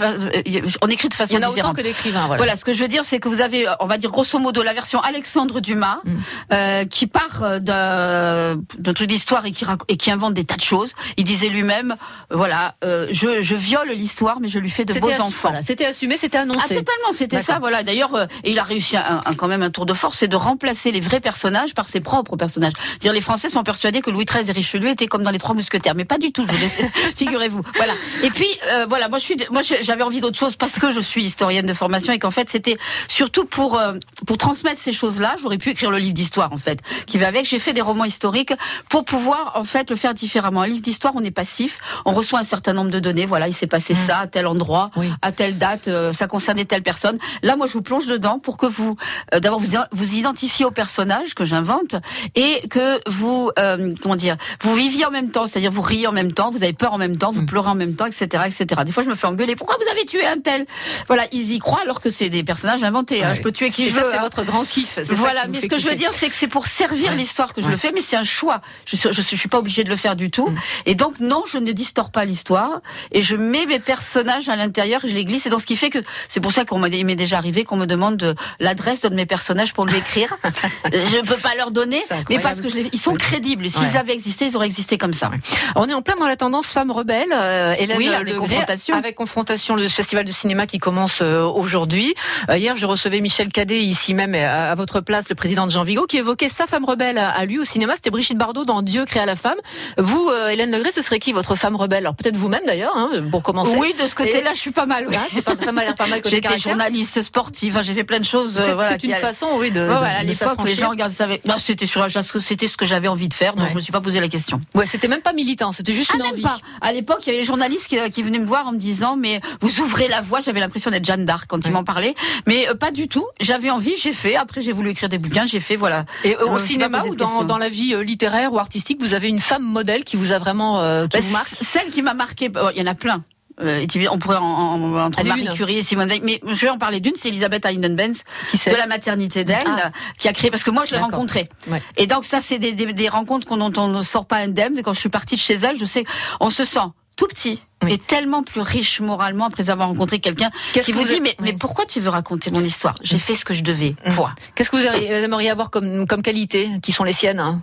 on 0.81 0.87
écrit 0.87 1.09
de 1.09 1.13
façon 1.13 1.35
différente. 1.35 1.55
Il 1.55 1.59
y 1.59 1.61
en 1.61 1.65
a 1.65 1.69
autant 1.69 1.73
que 1.73 1.81
d'écrivains. 1.81 2.27
Voilà. 2.27 2.37
voilà. 2.37 2.55
ce 2.55 2.63
que 2.63 2.73
je 2.73 2.81
veux 2.81 2.87
dire, 2.87 3.03
c'est 3.03 3.19
que 3.19 3.27
vous 3.27 3.41
avez, 3.41 3.65
on 3.79 3.87
va 3.87 3.97
dire 3.97 4.11
grosso 4.11 4.39
modo, 4.39 4.63
la 4.63 4.73
version 4.73 4.99
Alexandre 4.99 5.59
Dumas, 5.59 5.99
mm. 6.03 6.15
euh, 6.53 6.85
qui 6.85 7.07
part 7.07 7.59
d'un, 7.61 8.57
truc 8.93 9.07
d'histoire 9.07 9.45
et 9.45 9.51
qui, 9.51 9.65
et 9.87 9.97
qui 9.97 10.11
invente 10.11 10.33
des 10.33 10.45
tas 10.45 10.55
de 10.55 10.61
choses. 10.61 10.93
Il 11.17 11.23
disait 11.23 11.49
lui-même, 11.49 11.95
voilà, 12.29 12.75
euh, 12.83 13.07
je, 13.11 13.41
je 13.41 13.55
viole 13.55 13.89
l'histoire, 13.89 14.39
mais 14.39 14.47
je 14.47 14.59
lui 14.59 14.69
fais 14.69 14.85
de 14.85 14.97
beaux 14.99 15.11
enfants. 15.19 15.53
c'était 15.63 15.85
assumé, 15.85 16.17
c'était 16.17 16.37
annoncé. 16.37 16.59
Ah, 16.71 16.75
totalement, 16.75 17.13
c'était 17.13 17.41
ça, 17.41 17.59
voilà. 17.59 17.83
D'ailleurs, 17.83 18.15
euh, 18.15 18.25
et 18.43 18.51
il 18.51 18.59
a 18.59 18.63
réussi 18.63 18.97
un, 18.97 19.21
quand 19.37 19.47
même 19.47 19.63
un 19.63 19.71
tour 19.71 19.85
de 19.85 19.93
force, 19.93 20.19
c'est 20.19 20.27
de 20.27 20.35
remplacer 20.35 20.91
les 20.91 20.99
vrais 20.99 21.19
personnages 21.19 21.73
par 21.73 21.87
ses 21.87 21.99
propres 21.99 22.35
personnages. 22.35 22.73
Dire 22.99 23.13
les 23.13 23.21
Français 23.21 23.49
sont 23.49 23.63
persuadés 23.63 24.01
que 24.01 24.11
Louis 24.11 24.25
XIII 24.25 24.49
et 24.49 24.51
Richelieu 24.51 24.89
étaient 24.89 25.07
comme 25.07 25.23
dans 25.23 25.31
les 25.31 25.39
Trois 25.39 25.55
Mousquetaires, 25.55 25.95
mais 25.95 26.05
pas 26.05 26.17
du 26.17 26.31
tout. 26.31 26.45
Figurez-vous. 27.15 27.61
Voilà. 27.75 27.86
Et 28.23 28.29
puis 28.29 28.47
euh, 28.71 28.85
voilà, 28.87 29.07
moi 29.09 29.19
je 29.19 29.23
suis, 29.23 29.37
moi 29.51 29.61
j'avais 29.61 30.03
envie 30.03 30.19
d'autre 30.19 30.37
chose 30.37 30.55
parce 30.55 30.79
que 30.79 30.91
je 30.91 30.99
suis 30.99 31.23
historienne 31.23 31.65
de 31.65 31.73
formation 31.73 32.13
et 32.13 32.19
qu'en 32.19 32.31
fait 32.31 32.49
c'était 32.49 32.77
surtout 33.07 33.45
pour 33.45 33.77
euh, 33.77 33.93
pour 34.25 34.37
transmettre 34.37 34.79
ces 34.79 34.93
choses-là. 34.93 35.35
J'aurais 35.41 35.57
pu 35.57 35.69
écrire 35.69 35.91
le 35.91 35.97
livre 35.97 36.13
d'histoire 36.13 36.51
en 36.51 36.57
fait 36.57 36.79
qui 37.05 37.17
va 37.17 37.27
avec. 37.27 37.45
J'ai 37.45 37.59
fait 37.59 37.73
des 37.73 37.81
romans 37.81 38.05
historiques 38.05 38.53
pour 38.89 39.05
pouvoir 39.05 39.53
en 39.55 39.63
fait 39.63 39.89
le 39.89 39.95
faire 39.95 40.13
différemment. 40.13 40.61
Un 40.61 40.67
livre 40.67 40.81
d'histoire, 40.81 41.13
on 41.15 41.23
est 41.23 41.31
passif, 41.31 41.79
on 42.05 42.13
reçoit 42.13 42.39
un 42.39 42.43
certain 42.43 42.73
nombre 42.73 42.91
de 42.91 42.99
données. 42.99 43.25
Voilà, 43.25 43.47
il 43.47 43.53
s'est 43.53 43.67
passé 43.67 43.93
mmh. 43.93 44.07
ça 44.07 44.19
à 44.19 44.27
tel 44.27 44.47
endroit, 44.47 44.89
à 45.21 45.31
telle 45.31 45.57
date, 45.57 45.87
euh, 45.87 46.13
ça 46.13 46.27
concernait 46.27 46.65
telle 46.65 46.83
personne. 46.83 47.17
Là, 47.43 47.55
moi 47.55 47.67
je 47.67 47.73
vous 47.73 47.81
plonge 47.81 48.07
dedans 48.07 48.39
pour 48.39 48.57
que 48.57 48.65
vous 48.65 48.95
d'abord 49.31 49.59
vous 49.59 49.77
vous 49.91 50.13
identifiez 50.13 50.65
au 50.65 50.71
personnage 50.71 51.33
que 51.35 51.45
j'invente 51.45 51.95
et 52.35 52.67
que 52.69 52.99
vous, 53.09 53.51
euh, 53.59 53.93
comment 54.01 54.15
dire, 54.15 54.37
vous 54.61 54.75
viviez 54.75 55.05
en 55.05 55.11
même 55.11 55.31
temps, 55.31 55.47
c'est-à-dire 55.47 55.71
vous 55.71 55.81
riez 55.81 56.07
en 56.07 56.11
même 56.11 56.31
temps, 56.31 56.51
vous 56.51 56.63
avez 56.63 56.73
peur 56.73 56.93
en 56.93 56.97
même 56.97 57.17
temps, 57.17 57.31
vous 57.31 57.41
mm. 57.41 57.47
pleurez 57.47 57.69
en 57.69 57.75
même 57.77 57.95
temps, 57.95 58.05
etc., 58.05 58.43
etc. 58.45 58.81
Des 58.85 58.91
fois, 58.91 59.03
je 59.03 59.09
me 59.09 59.15
fais 59.15 59.27
engueuler. 59.27 59.55
Pourquoi 59.55 59.77
vous 59.77 59.89
avez 59.91 60.05
tué 60.05 60.25
un 60.25 60.39
tel? 60.39 60.65
Voilà, 61.07 61.23
ils 61.31 61.53
y 61.53 61.59
croient 61.59 61.81
alors 61.81 62.01
que 62.01 62.09
c'est 62.09 62.29
des 62.29 62.43
personnages 62.43 62.83
inventés. 62.83 63.23
Hein. 63.23 63.33
Je 63.33 63.41
peux 63.41 63.51
tuer 63.51 63.69
qui 63.69 63.87
je 63.87 63.93
veux. 63.93 64.03
C'est 64.09 64.17
hein. 64.17 64.21
votre 64.21 64.43
grand 64.43 64.63
kiff. 64.63 64.99
Voilà, 65.11 65.47
mais 65.47 65.61
ce 65.61 65.67
que 65.67 65.79
je 65.79 65.87
veux 65.87 65.95
dire, 65.95 66.11
c'est 66.13 66.29
que 66.29 66.35
c'est 66.35 66.47
pour 66.47 66.67
servir 66.67 67.13
l'histoire 67.13 67.53
que 67.53 67.61
je 67.61 67.69
le 67.69 67.77
fais, 67.77 67.91
mais 67.93 68.01
c'est 68.01 68.15
un 68.15 68.23
choix. 68.23 68.61
Je 68.85 68.95
suis, 68.95 69.09
je 69.11 69.21
suis 69.21 69.49
pas 69.49 69.59
obligée 69.59 69.83
de 69.83 69.89
le 69.89 69.95
faire 69.95 70.15
du 70.15 70.29
tout. 70.29 70.47
Mm. 70.47 70.59
Et 70.85 70.95
donc, 70.95 71.19
non, 71.19 71.43
je 71.47 71.57
ne 71.57 71.71
distors 71.71 72.11
pas 72.11 72.25
l'histoire 72.25 72.81
et 73.11 73.21
je 73.21 73.35
mets 73.35 73.65
mes 73.65 73.79
personnages 73.79 74.49
à 74.49 74.55
l'intérieur 74.55 75.01
je 75.03 75.13
les 75.13 75.25
glisse. 75.25 75.45
Et 75.45 75.49
donc, 75.49 75.61
ce 75.61 75.65
qui 75.65 75.77
fait 75.77 75.89
que 75.89 75.99
c'est 76.29 76.39
pour 76.39 76.51
ça 76.51 76.65
qu'on 76.65 76.79
m'est 76.79 77.15
déjà 77.15 77.37
arrivé 77.37 77.63
qu'on 77.63 77.77
me 77.77 77.85
demande 77.85 78.35
l'adresse 78.59 79.01
de 79.01 79.09
mes 79.09 79.25
personnages 79.25 79.73
pour 79.73 79.85
l'écrire. 79.85 80.37
je 80.91 81.25
peux 81.25 81.37
pas 81.37 81.55
leur 81.55 81.71
donner, 81.71 82.01
mais 82.29 82.39
parce 82.39 82.61
que 82.61 82.69
je 82.69 82.77
ils 82.91 82.99
sont 82.99 83.13
crédibles. 83.13 83.69
S'ils 83.69 83.97
avaient 83.97 84.13
existé, 84.13 84.45
ils 84.45 84.55
auraient 84.55 84.67
existé 84.67 84.97
comme 84.97 85.13
ça. 85.13 85.31
On 85.75 85.87
est 85.87 85.93
en 85.93 86.01
plein 86.01 86.15
dans 86.15 86.27
la 86.27 86.37
tendance 86.37 86.67
femme 86.67 86.91
rebelle. 86.91 87.31
Euh, 87.31 87.66
Hélène 87.75 87.97
oui, 87.97 88.09
avec 88.09 88.35
confrontation. 88.35 88.95
avec 88.95 89.15
confrontation, 89.15 89.75
le 89.75 89.87
festival 89.87 90.25
de 90.25 90.31
cinéma 90.31 90.67
qui 90.67 90.79
commence 90.79 91.19
euh, 91.21 91.43
aujourd'hui. 91.43 92.13
Euh, 92.49 92.57
hier, 92.57 92.75
je 92.75 92.85
recevais 92.85 93.21
Michel 93.21 93.51
Cadet 93.51 93.81
ici 93.81 94.13
même 94.13 94.35
à, 94.35 94.75
votre 94.75 95.01
place, 95.01 95.29
le 95.29 95.35
président 95.35 95.65
de 95.65 95.71
Jean 95.71 95.83
Vigo, 95.83 96.05
qui 96.05 96.17
évoquait 96.17 96.49
sa 96.49 96.67
femme 96.67 96.85
rebelle 96.85 97.17
à, 97.17 97.45
lui 97.45 97.59
au 97.59 97.63
cinéma. 97.63 97.93
C'était 97.95 98.09
Brigitte 98.09 98.37
Bardot 98.37 98.65
dans 98.65 98.81
Dieu 98.81 99.05
créa 99.05 99.25
la 99.25 99.35
femme. 99.35 99.57
Vous, 99.97 100.31
Hélène 100.49 100.71
Legré, 100.71 100.91
ce 100.91 101.01
serait 101.01 101.19
qui 101.19 101.31
votre 101.31 101.55
femme 101.55 101.75
rebelle? 101.75 101.99
Alors 101.99 102.15
peut-être 102.15 102.37
vous-même 102.37 102.63
d'ailleurs, 102.65 102.95
hein, 102.95 103.09
pour 103.31 103.43
commencer. 103.43 103.75
Oui, 103.77 103.93
de 104.01 104.07
ce 104.07 104.15
côté-là, 104.15 104.51
je 104.53 104.59
suis 104.59 104.71
pas 104.71 104.85
mal. 104.85 105.07
Ah, 105.13 105.25
c'est 105.29 105.41
pas, 105.41 105.53
ça 105.63 105.71
m'a 105.71 105.83
l'air 105.83 105.95
pas 105.95 106.07
mal. 106.07 106.21
J'étais 106.25 106.57
journaliste 106.59 107.21
sportive. 107.21 107.79
j'ai 107.83 107.93
fait 107.93 108.03
plein 108.03 108.19
de 108.19 108.25
choses. 108.25 108.53
C'est 108.55 108.73
voilà, 108.73 108.97
une 109.01 109.13
façon, 109.15 109.47
oui, 109.55 109.71
de. 109.71 109.81
voilà, 109.81 110.19
à 110.19 110.23
l'époque, 110.23 110.59
les 110.65 110.75
gens 110.75 110.89
regardent 110.89 111.13
ça. 111.13 111.27
c'était 111.59 111.85
sur 111.85 112.07
c'était 112.39 112.67
ce 112.67 112.77
que 112.77 112.85
j'avais 112.85 113.07
envie 113.07 113.27
de 113.27 113.33
faire, 113.33 113.55
donc 113.55 113.69
je 113.69 113.75
me 113.75 113.81
suis 113.81 113.91
pas 113.91 114.01
posé 114.01 114.19
la 114.19 114.27
question. 114.27 114.61
Ouais, 114.75 114.85
c'était 114.85 115.07
même 115.07 115.21
pas 115.21 115.33
militant, 115.33 115.71
c'était 115.71 115.93
juste 115.93 116.13
une 116.13 116.21
ah, 116.23 116.29
envie. 116.31 116.41
Pas. 116.41 116.57
À 116.81 116.91
l'époque, 116.93 117.19
il 117.23 117.27
y 117.27 117.29
avait 117.31 117.39
les 117.39 117.45
journalistes 117.45 117.56
qui, 117.87 117.97
qui, 118.11 118.23
venaient 118.23 118.39
me 118.39 118.45
voir 118.45 118.67
en 118.67 118.71
me 118.71 118.77
disant, 118.77 119.15
mais 119.15 119.41
vous 119.61 119.79
ouvrez 119.79 120.07
la 120.07 120.21
voie. 120.21 120.41
J'avais 120.41 120.59
l'impression 120.59 120.91
d'être 120.91 121.05
Jeanne 121.05 121.25
d'Arc 121.25 121.45
quand 121.47 121.65
ils 121.65 121.71
m'en 121.71 121.83
parlaient, 121.83 122.15
mais 122.45 122.67
euh, 122.69 122.75
pas 122.75 122.91
du 122.91 123.07
tout. 123.07 123.25
J'avais 123.39 123.69
envie, 123.69 123.95
j'ai 123.97 124.13
fait. 124.13 124.35
Après, 124.35 124.61
j'ai 124.61 124.71
voulu 124.71 124.91
écrire 124.91 125.09
des 125.09 125.17
bouquins, 125.17 125.45
j'ai 125.45 125.59
fait, 125.59 125.75
voilà. 125.75 126.05
Et 126.23 126.35
euh, 126.35 126.47
au 126.47 126.57
cinéma 126.57 127.03
ou 127.05 127.15
dans, 127.15 127.43
dans, 127.43 127.57
la 127.57 127.69
vie 127.69 127.93
euh, 127.93 128.03
littéraire 128.03 128.53
ou 128.53 128.59
artistique, 128.59 129.01
vous 129.01 129.13
avez 129.13 129.27
une 129.27 129.39
femme 129.39 129.63
modèle 129.63 130.03
qui 130.03 130.15
vous 130.15 130.31
a 130.31 130.39
vraiment 130.39 130.77
qui 131.07 131.17
bah, 131.17 131.23
vous 131.23 131.31
marque 131.31 131.55
Celle 131.61 131.89
qui 131.89 132.01
m'a 132.01 132.13
marqué, 132.13 132.51
il 132.75 132.79
y 132.79 132.81
en 132.81 132.91
a 132.91 132.95
plein. 132.95 133.23
Euh, 133.59 133.87
on 134.11 134.19
pourrait 134.19 134.37
en, 134.37 134.43
en, 134.43 135.05
entre 135.05 135.23
Marie 135.23 135.47
Curie 135.47 135.79
et 135.79 135.83
Simone 135.83 136.07
Veil, 136.07 136.21
mais 136.23 136.39
je 136.45 136.61
vais 136.61 136.69
en 136.69 136.77
parler 136.77 136.99
d'une, 136.99 137.13
c'est 137.15 137.29
Elisabeth 137.29 137.65
Einden-Benz 137.65 138.23
de 138.53 138.75
la 138.75 138.85
maternité 138.85 139.43
d'elle, 139.43 139.57
ah. 139.65 139.91
qui 140.19 140.27
a 140.27 140.33
créé, 140.33 140.51
parce 140.51 140.63
que 140.63 140.69
moi 140.69 140.85
je 140.85 140.91
l'ai 140.91 140.99
rencontrée. 140.99 141.49
Et 141.97 142.05
donc 142.05 142.25
ça, 142.25 142.39
c'est 142.39 142.59
des, 142.59 142.73
des, 142.73 142.93
des, 142.93 143.09
rencontres 143.09 143.57
dont 143.57 143.73
on 143.77 143.87
ne 143.87 144.01
sort 144.03 144.25
pas 144.25 144.37
indemne. 144.37 144.81
Quand 144.83 144.93
je 144.93 144.99
suis 144.99 145.09
partie 145.09 145.35
de 145.35 145.39
chez 145.39 145.55
elle, 145.55 145.79
je 145.79 145.85
sais, 145.85 146.03
on 146.39 146.51
se 146.51 146.65
sent 146.65 146.79
tout 147.17 147.27
petit, 147.27 147.59
mais 147.83 147.97
tellement 147.97 148.43
plus 148.43 148.61
riche 148.61 149.01
moralement 149.01 149.45
après 149.45 149.69
avoir 149.69 149.89
rencontré 149.89 150.19
quelqu'un 150.19 150.49
qui 150.71 150.91
vous, 150.93 151.03
dit 151.03 151.19
mais, 151.19 151.35
mais 151.41 151.53
pourquoi 151.53 151.85
tu 151.85 151.99
veux 151.99 152.09
raconter 152.09 152.51
mon 152.51 152.63
histoire? 152.63 152.95
J'ai 153.01 153.19
fait 153.19 153.35
ce 153.35 153.43
que 153.43 153.53
je 153.53 153.63
devais. 153.63 153.95
Point. 154.15 154.33
Qu'est-ce 154.55 154.71
que 154.71 154.77
vous 154.77 154.85
aimeriez 154.85 155.49
avoir 155.49 155.69
comme, 155.69 156.07
comme 156.07 156.21
qualité 156.21 156.69
qui 156.81 156.91
sont 156.91 157.03
les 157.03 157.13
siennes 157.13 157.39
hein? 157.39 157.61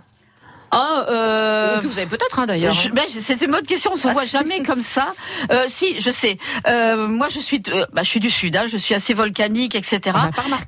Ah, 0.71 1.05
euh... 1.09 1.79
Que 1.79 1.87
vous 1.87 1.97
avez 1.97 2.07
peut-être 2.07 2.39
hein, 2.39 2.45
d'ailleurs. 2.45 2.75
Ben, 2.93 3.05
c'est 3.09 3.41
une 3.41 3.51
bonne 3.51 3.65
question. 3.65 3.91
On 3.93 3.97
se 3.97 4.07
ah, 4.07 4.13
voit 4.13 4.25
jamais 4.25 4.61
comme 4.63 4.81
ça. 4.81 5.13
Euh, 5.51 5.65
si, 5.67 5.99
je 6.01 6.11
sais. 6.11 6.37
Euh, 6.67 7.07
moi, 7.07 7.27
je 7.29 7.39
suis, 7.39 7.61
euh, 7.69 7.85
bah, 7.93 8.03
je 8.03 8.09
suis 8.09 8.19
du 8.19 8.29
sud. 8.29 8.55
Hein, 8.55 8.65
je 8.67 8.77
suis 8.77 8.93
assez 8.93 9.13
volcanique, 9.13 9.75
etc. 9.75 10.01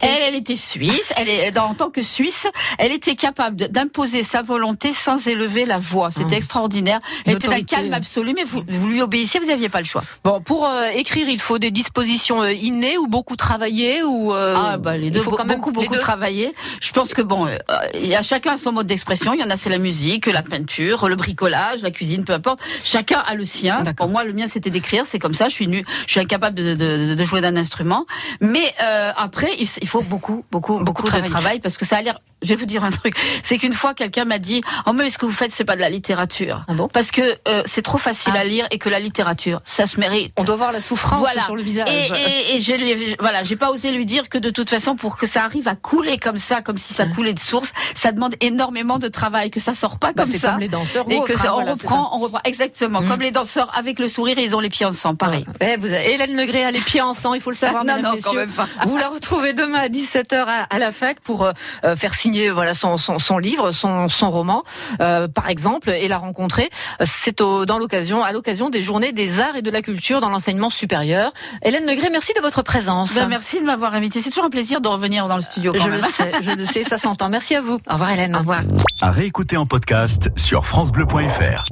Elle, 0.02 0.10
elle 0.28 0.36
était 0.36 0.56
suisse. 0.56 1.14
Elle 1.18 1.30
est, 1.30 1.58
en 1.58 1.74
tant 1.74 1.90
que 1.90 2.02
Suisse, 2.02 2.48
elle 2.78 2.92
était 2.92 3.16
capable 3.16 3.56
d'imposer 3.70 4.24
sa 4.24 4.42
volonté 4.42 4.94
sans 4.94 5.28
élever 5.28 5.66
la 5.66 5.80
voix. 5.80 6.12
C'était 6.12 6.36
mmh. 6.36 6.40
extraordinaire. 6.40 7.00
Elle 7.26 7.36
était 7.36 7.48
d'un 7.48 7.64
calme 7.64 7.94
absolu, 7.94 8.34
mais 8.36 8.44
vous, 8.44 8.64
vous 8.68 8.88
lui 8.88 9.02
obéissiez, 9.02 9.40
vous 9.40 9.48
n'aviez 9.48 9.70
pas 9.70 9.80
le 9.80 9.86
choix. 9.86 10.04
Bon, 10.24 10.42
pour 10.42 10.70
écrire, 10.94 11.28
il 11.28 11.40
faut 11.40 11.58
des 11.58 11.72
dispositions 11.72 12.46
innées 12.46 12.98
ou 12.98 13.08
beaucoup 13.08 13.36
travailler 13.36 14.04
ou. 14.04 14.34
ah, 14.34 14.78
bah 14.78 14.98
les 14.98 15.10
deux. 15.12 15.20
Il 15.20 15.24
faut 15.24 15.32
quand 15.32 15.46
même 15.46 15.58
beaucoup, 15.58 15.72
beaucoup 15.72 15.98
travailler. 15.98 16.54
Je 16.82 16.92
pense 16.92 17.14
que 17.14 17.22
bon, 17.22 17.48
il 17.96 18.08
y 18.08 18.16
a 18.16 18.22
chacun 18.22 18.58
son 18.58 18.72
mode 18.72 18.88
d'expression. 18.88 19.34
Il 19.34 19.40
y 19.40 19.44
en 19.44 19.50
a, 19.50 19.58
c'est 19.58 19.70
la 19.70 19.78
musique 19.78 19.87
musique, 19.88 20.26
la 20.26 20.42
peinture, 20.42 21.08
le 21.08 21.16
bricolage, 21.16 21.82
la 21.82 21.92
cuisine, 21.92 22.24
peu 22.26 22.34
importe. 22.34 22.60
Chacun 22.84 23.20
a 23.26 23.36
le 23.36 23.46
sien. 23.46 23.84
Pour 23.96 24.10
moi, 24.10 24.24
le 24.26 24.34
mien, 24.34 24.48
c'était 24.48 24.70
d'écrire. 24.70 25.06
C'est 25.06 25.20
comme 25.20 25.34
ça. 25.34 25.46
Je 25.48 25.56
suis 25.60 25.68
nu, 25.68 25.86
je 26.06 26.12
suis 26.12 26.20
incapable 26.20 26.56
de, 26.56 26.76
de, 26.76 27.16
de 27.16 27.24
jouer 27.24 27.42
d'un 27.42 27.56
instrument. 27.56 28.06
Mais 28.42 28.68
euh, 28.82 29.12
après, 29.16 29.52
il 29.58 29.88
faut 29.88 30.02
beaucoup, 30.02 30.44
beaucoup, 30.52 30.80
beaucoup, 30.80 31.04
de 31.04 31.30
travail 31.30 31.60
parce 31.60 31.78
que 31.78 31.86
ça 31.86 31.98
a 31.98 32.02
l'air 32.02 32.20
je 32.42 32.50
vais 32.50 32.56
vous 32.56 32.66
dire 32.66 32.84
un 32.84 32.92
truc, 32.92 33.16
c'est 33.44 33.58
qu'une 33.58 33.74
fois 33.74 33.94
quelqu'un 33.94 34.26
m'a 34.26 34.40
dit 34.40 34.62
"Oh 34.86 34.94
mais 34.94 35.10
ce 35.10 35.18
que 35.18 35.26
vous 35.26 35.32
faites 35.32 35.52
c'est 35.52 35.66
pas 35.66 35.76
de 35.76 35.82
la 35.82 35.90
littérature." 35.90 36.64
Ah 36.68 36.74
bon 36.74 36.88
Parce 36.88 37.12
que 37.12 37.38
euh, 37.48 37.64
c'est 37.66 37.82
trop 37.82 37.98
facile 37.98 38.34
ah. 38.36 38.40
à 38.40 38.44
lire 38.44 38.68
et 38.72 38.78
que 38.78 38.90
la 38.90 39.00
littérature, 39.00 39.60
ça 39.66 39.88
se 39.88 40.00
mérite. 40.00 40.34
On 40.38 40.44
doit 40.44 40.56
voir 40.56 40.72
la 40.72 40.82
souffrance 40.82 41.28
sur 41.46 41.56
le 41.56 41.62
visage. 41.62 41.88
Et, 41.90 42.54
et, 42.54 42.58
et 42.58 42.62
je 42.62 42.74
lui 42.74 43.16
voilà, 43.20 43.44
j'ai 43.44 43.56
pas 43.56 43.72
osé 43.72 43.92
lui 43.92 44.06
dire 44.06 44.30
que 44.30 44.38
de 44.38 44.50
toute 44.50 44.70
façon 44.70 44.96
pour 44.96 45.18
que 45.18 45.28
ça 45.28 45.44
arrive 45.44 45.68
à 45.68 45.76
couler 45.76 46.18
comme 46.18 46.38
ça, 46.38 46.62
comme 46.62 46.78
si 46.78 46.94
ça 46.94 47.06
coulait 47.06 47.34
de 47.34 47.40
source, 47.40 47.72
ça 47.96 48.12
demande 48.12 48.36
énormément 48.42 49.00
de 49.00 49.08
travail, 49.08 49.50
que 49.50 49.60
ça 49.60 49.74
sort 49.74 50.00
pas 50.00 50.14
bah, 50.14 50.24
comme 50.24 50.34
ça. 50.34 50.52
Comme 50.52 50.60
les 50.60 50.68
danseurs. 50.68 51.06
Et 51.10 51.22
que 51.22 51.38
ça, 51.38 51.56
on 51.56 51.66
reprend, 51.66 52.16
on 52.16 52.20
reprend 52.20 52.42
exactement 52.44 53.02
mmh. 53.02 53.08
comme 53.08 53.22
les 53.22 53.32
danseurs 53.32 53.72
avec 53.78 54.00
le 54.00 54.08
sourire, 54.08 54.38
ils 54.40 54.56
ont 54.56 54.60
les 54.60 54.70
pieds 54.70 54.86
en 54.86 54.92
sang, 54.92 55.16
pareil. 55.16 55.46
Eh, 55.60 55.78
vous 55.78 55.88
avez, 55.88 56.14
Hélène 56.14 56.36
Legré 56.36 56.64
a 56.64 56.72
les 56.72 56.82
pieds 56.82 57.02
en 57.02 57.14
sang, 57.14 57.34
il 57.34 57.42
faut 57.42 57.52
le 57.52 57.56
savoir. 57.56 57.84
non, 57.86 58.02
non, 58.02 58.12
quand 58.24 58.34
même 58.34 58.52
pas. 58.52 58.68
Vous 58.86 58.98
la 58.98 59.10
retrouvez 59.10 59.54
demain 59.54 59.80
à 59.80 59.88
17h 59.88 60.66
à, 60.70 60.80
la 60.80 60.92
fac 60.92 61.20
pour 61.22 61.44
euh, 61.46 61.96
faire 61.96 62.14
signer 62.14 62.27
voilà 62.54 62.74
son, 62.74 62.98
son, 62.98 63.20
son 63.20 63.38
livre, 63.38 63.72
son, 63.72 64.08
son 64.08 64.32
roman, 64.32 64.64
euh, 65.02 65.28
par 65.28 65.50
exemple, 65.50 65.90
et 65.90 66.08
la 66.08 66.18
rencontrer. 66.18 66.70
C'est 67.04 67.42
dans 67.42 67.78
l'occasion, 67.78 68.24
à 68.24 68.32
l'occasion 68.32 68.70
des 68.70 68.82
Journées 68.82 69.12
des 69.12 69.40
Arts 69.40 69.56
et 69.56 69.62
de 69.62 69.70
la 69.70 69.82
Culture 69.82 70.22
dans 70.22 70.30
l'enseignement 70.30 70.70
supérieur. 70.70 71.32
Hélène 71.64 71.86
Negré, 71.86 72.10
merci 72.12 72.34
de 72.36 72.42
votre 72.42 72.62
présence. 72.62 73.16
Ben, 73.16 73.28
merci 73.28 73.60
de 73.60 73.66
m'avoir 73.66 73.94
invité. 73.94 74.22
C'est 74.22 74.30
toujours 74.30 74.46
un 74.46 74.50
plaisir 74.50 74.82
de 74.82 74.88
revenir 74.88 75.28
dans 75.28 75.38
le 75.38 75.44
studio. 75.44 75.74
je 75.78 75.88
le 75.88 76.02
sais, 76.02 76.32
je 76.42 76.52
le 76.52 76.66
sais, 76.66 76.84
ça 76.84 76.98
s'entend. 76.98 77.30
Merci 77.30 77.56
à 77.56 77.62
vous. 77.62 77.80
Au 77.90 77.94
revoir 77.94 78.12
Hélène. 78.12 78.36
Au 78.36 78.40
revoir. 78.40 78.62
À 79.02 79.12
réécouter 79.12 79.58
en 79.58 79.66
podcast 79.66 80.30
sur 80.36 80.66
francebleu.fr. 80.66 81.66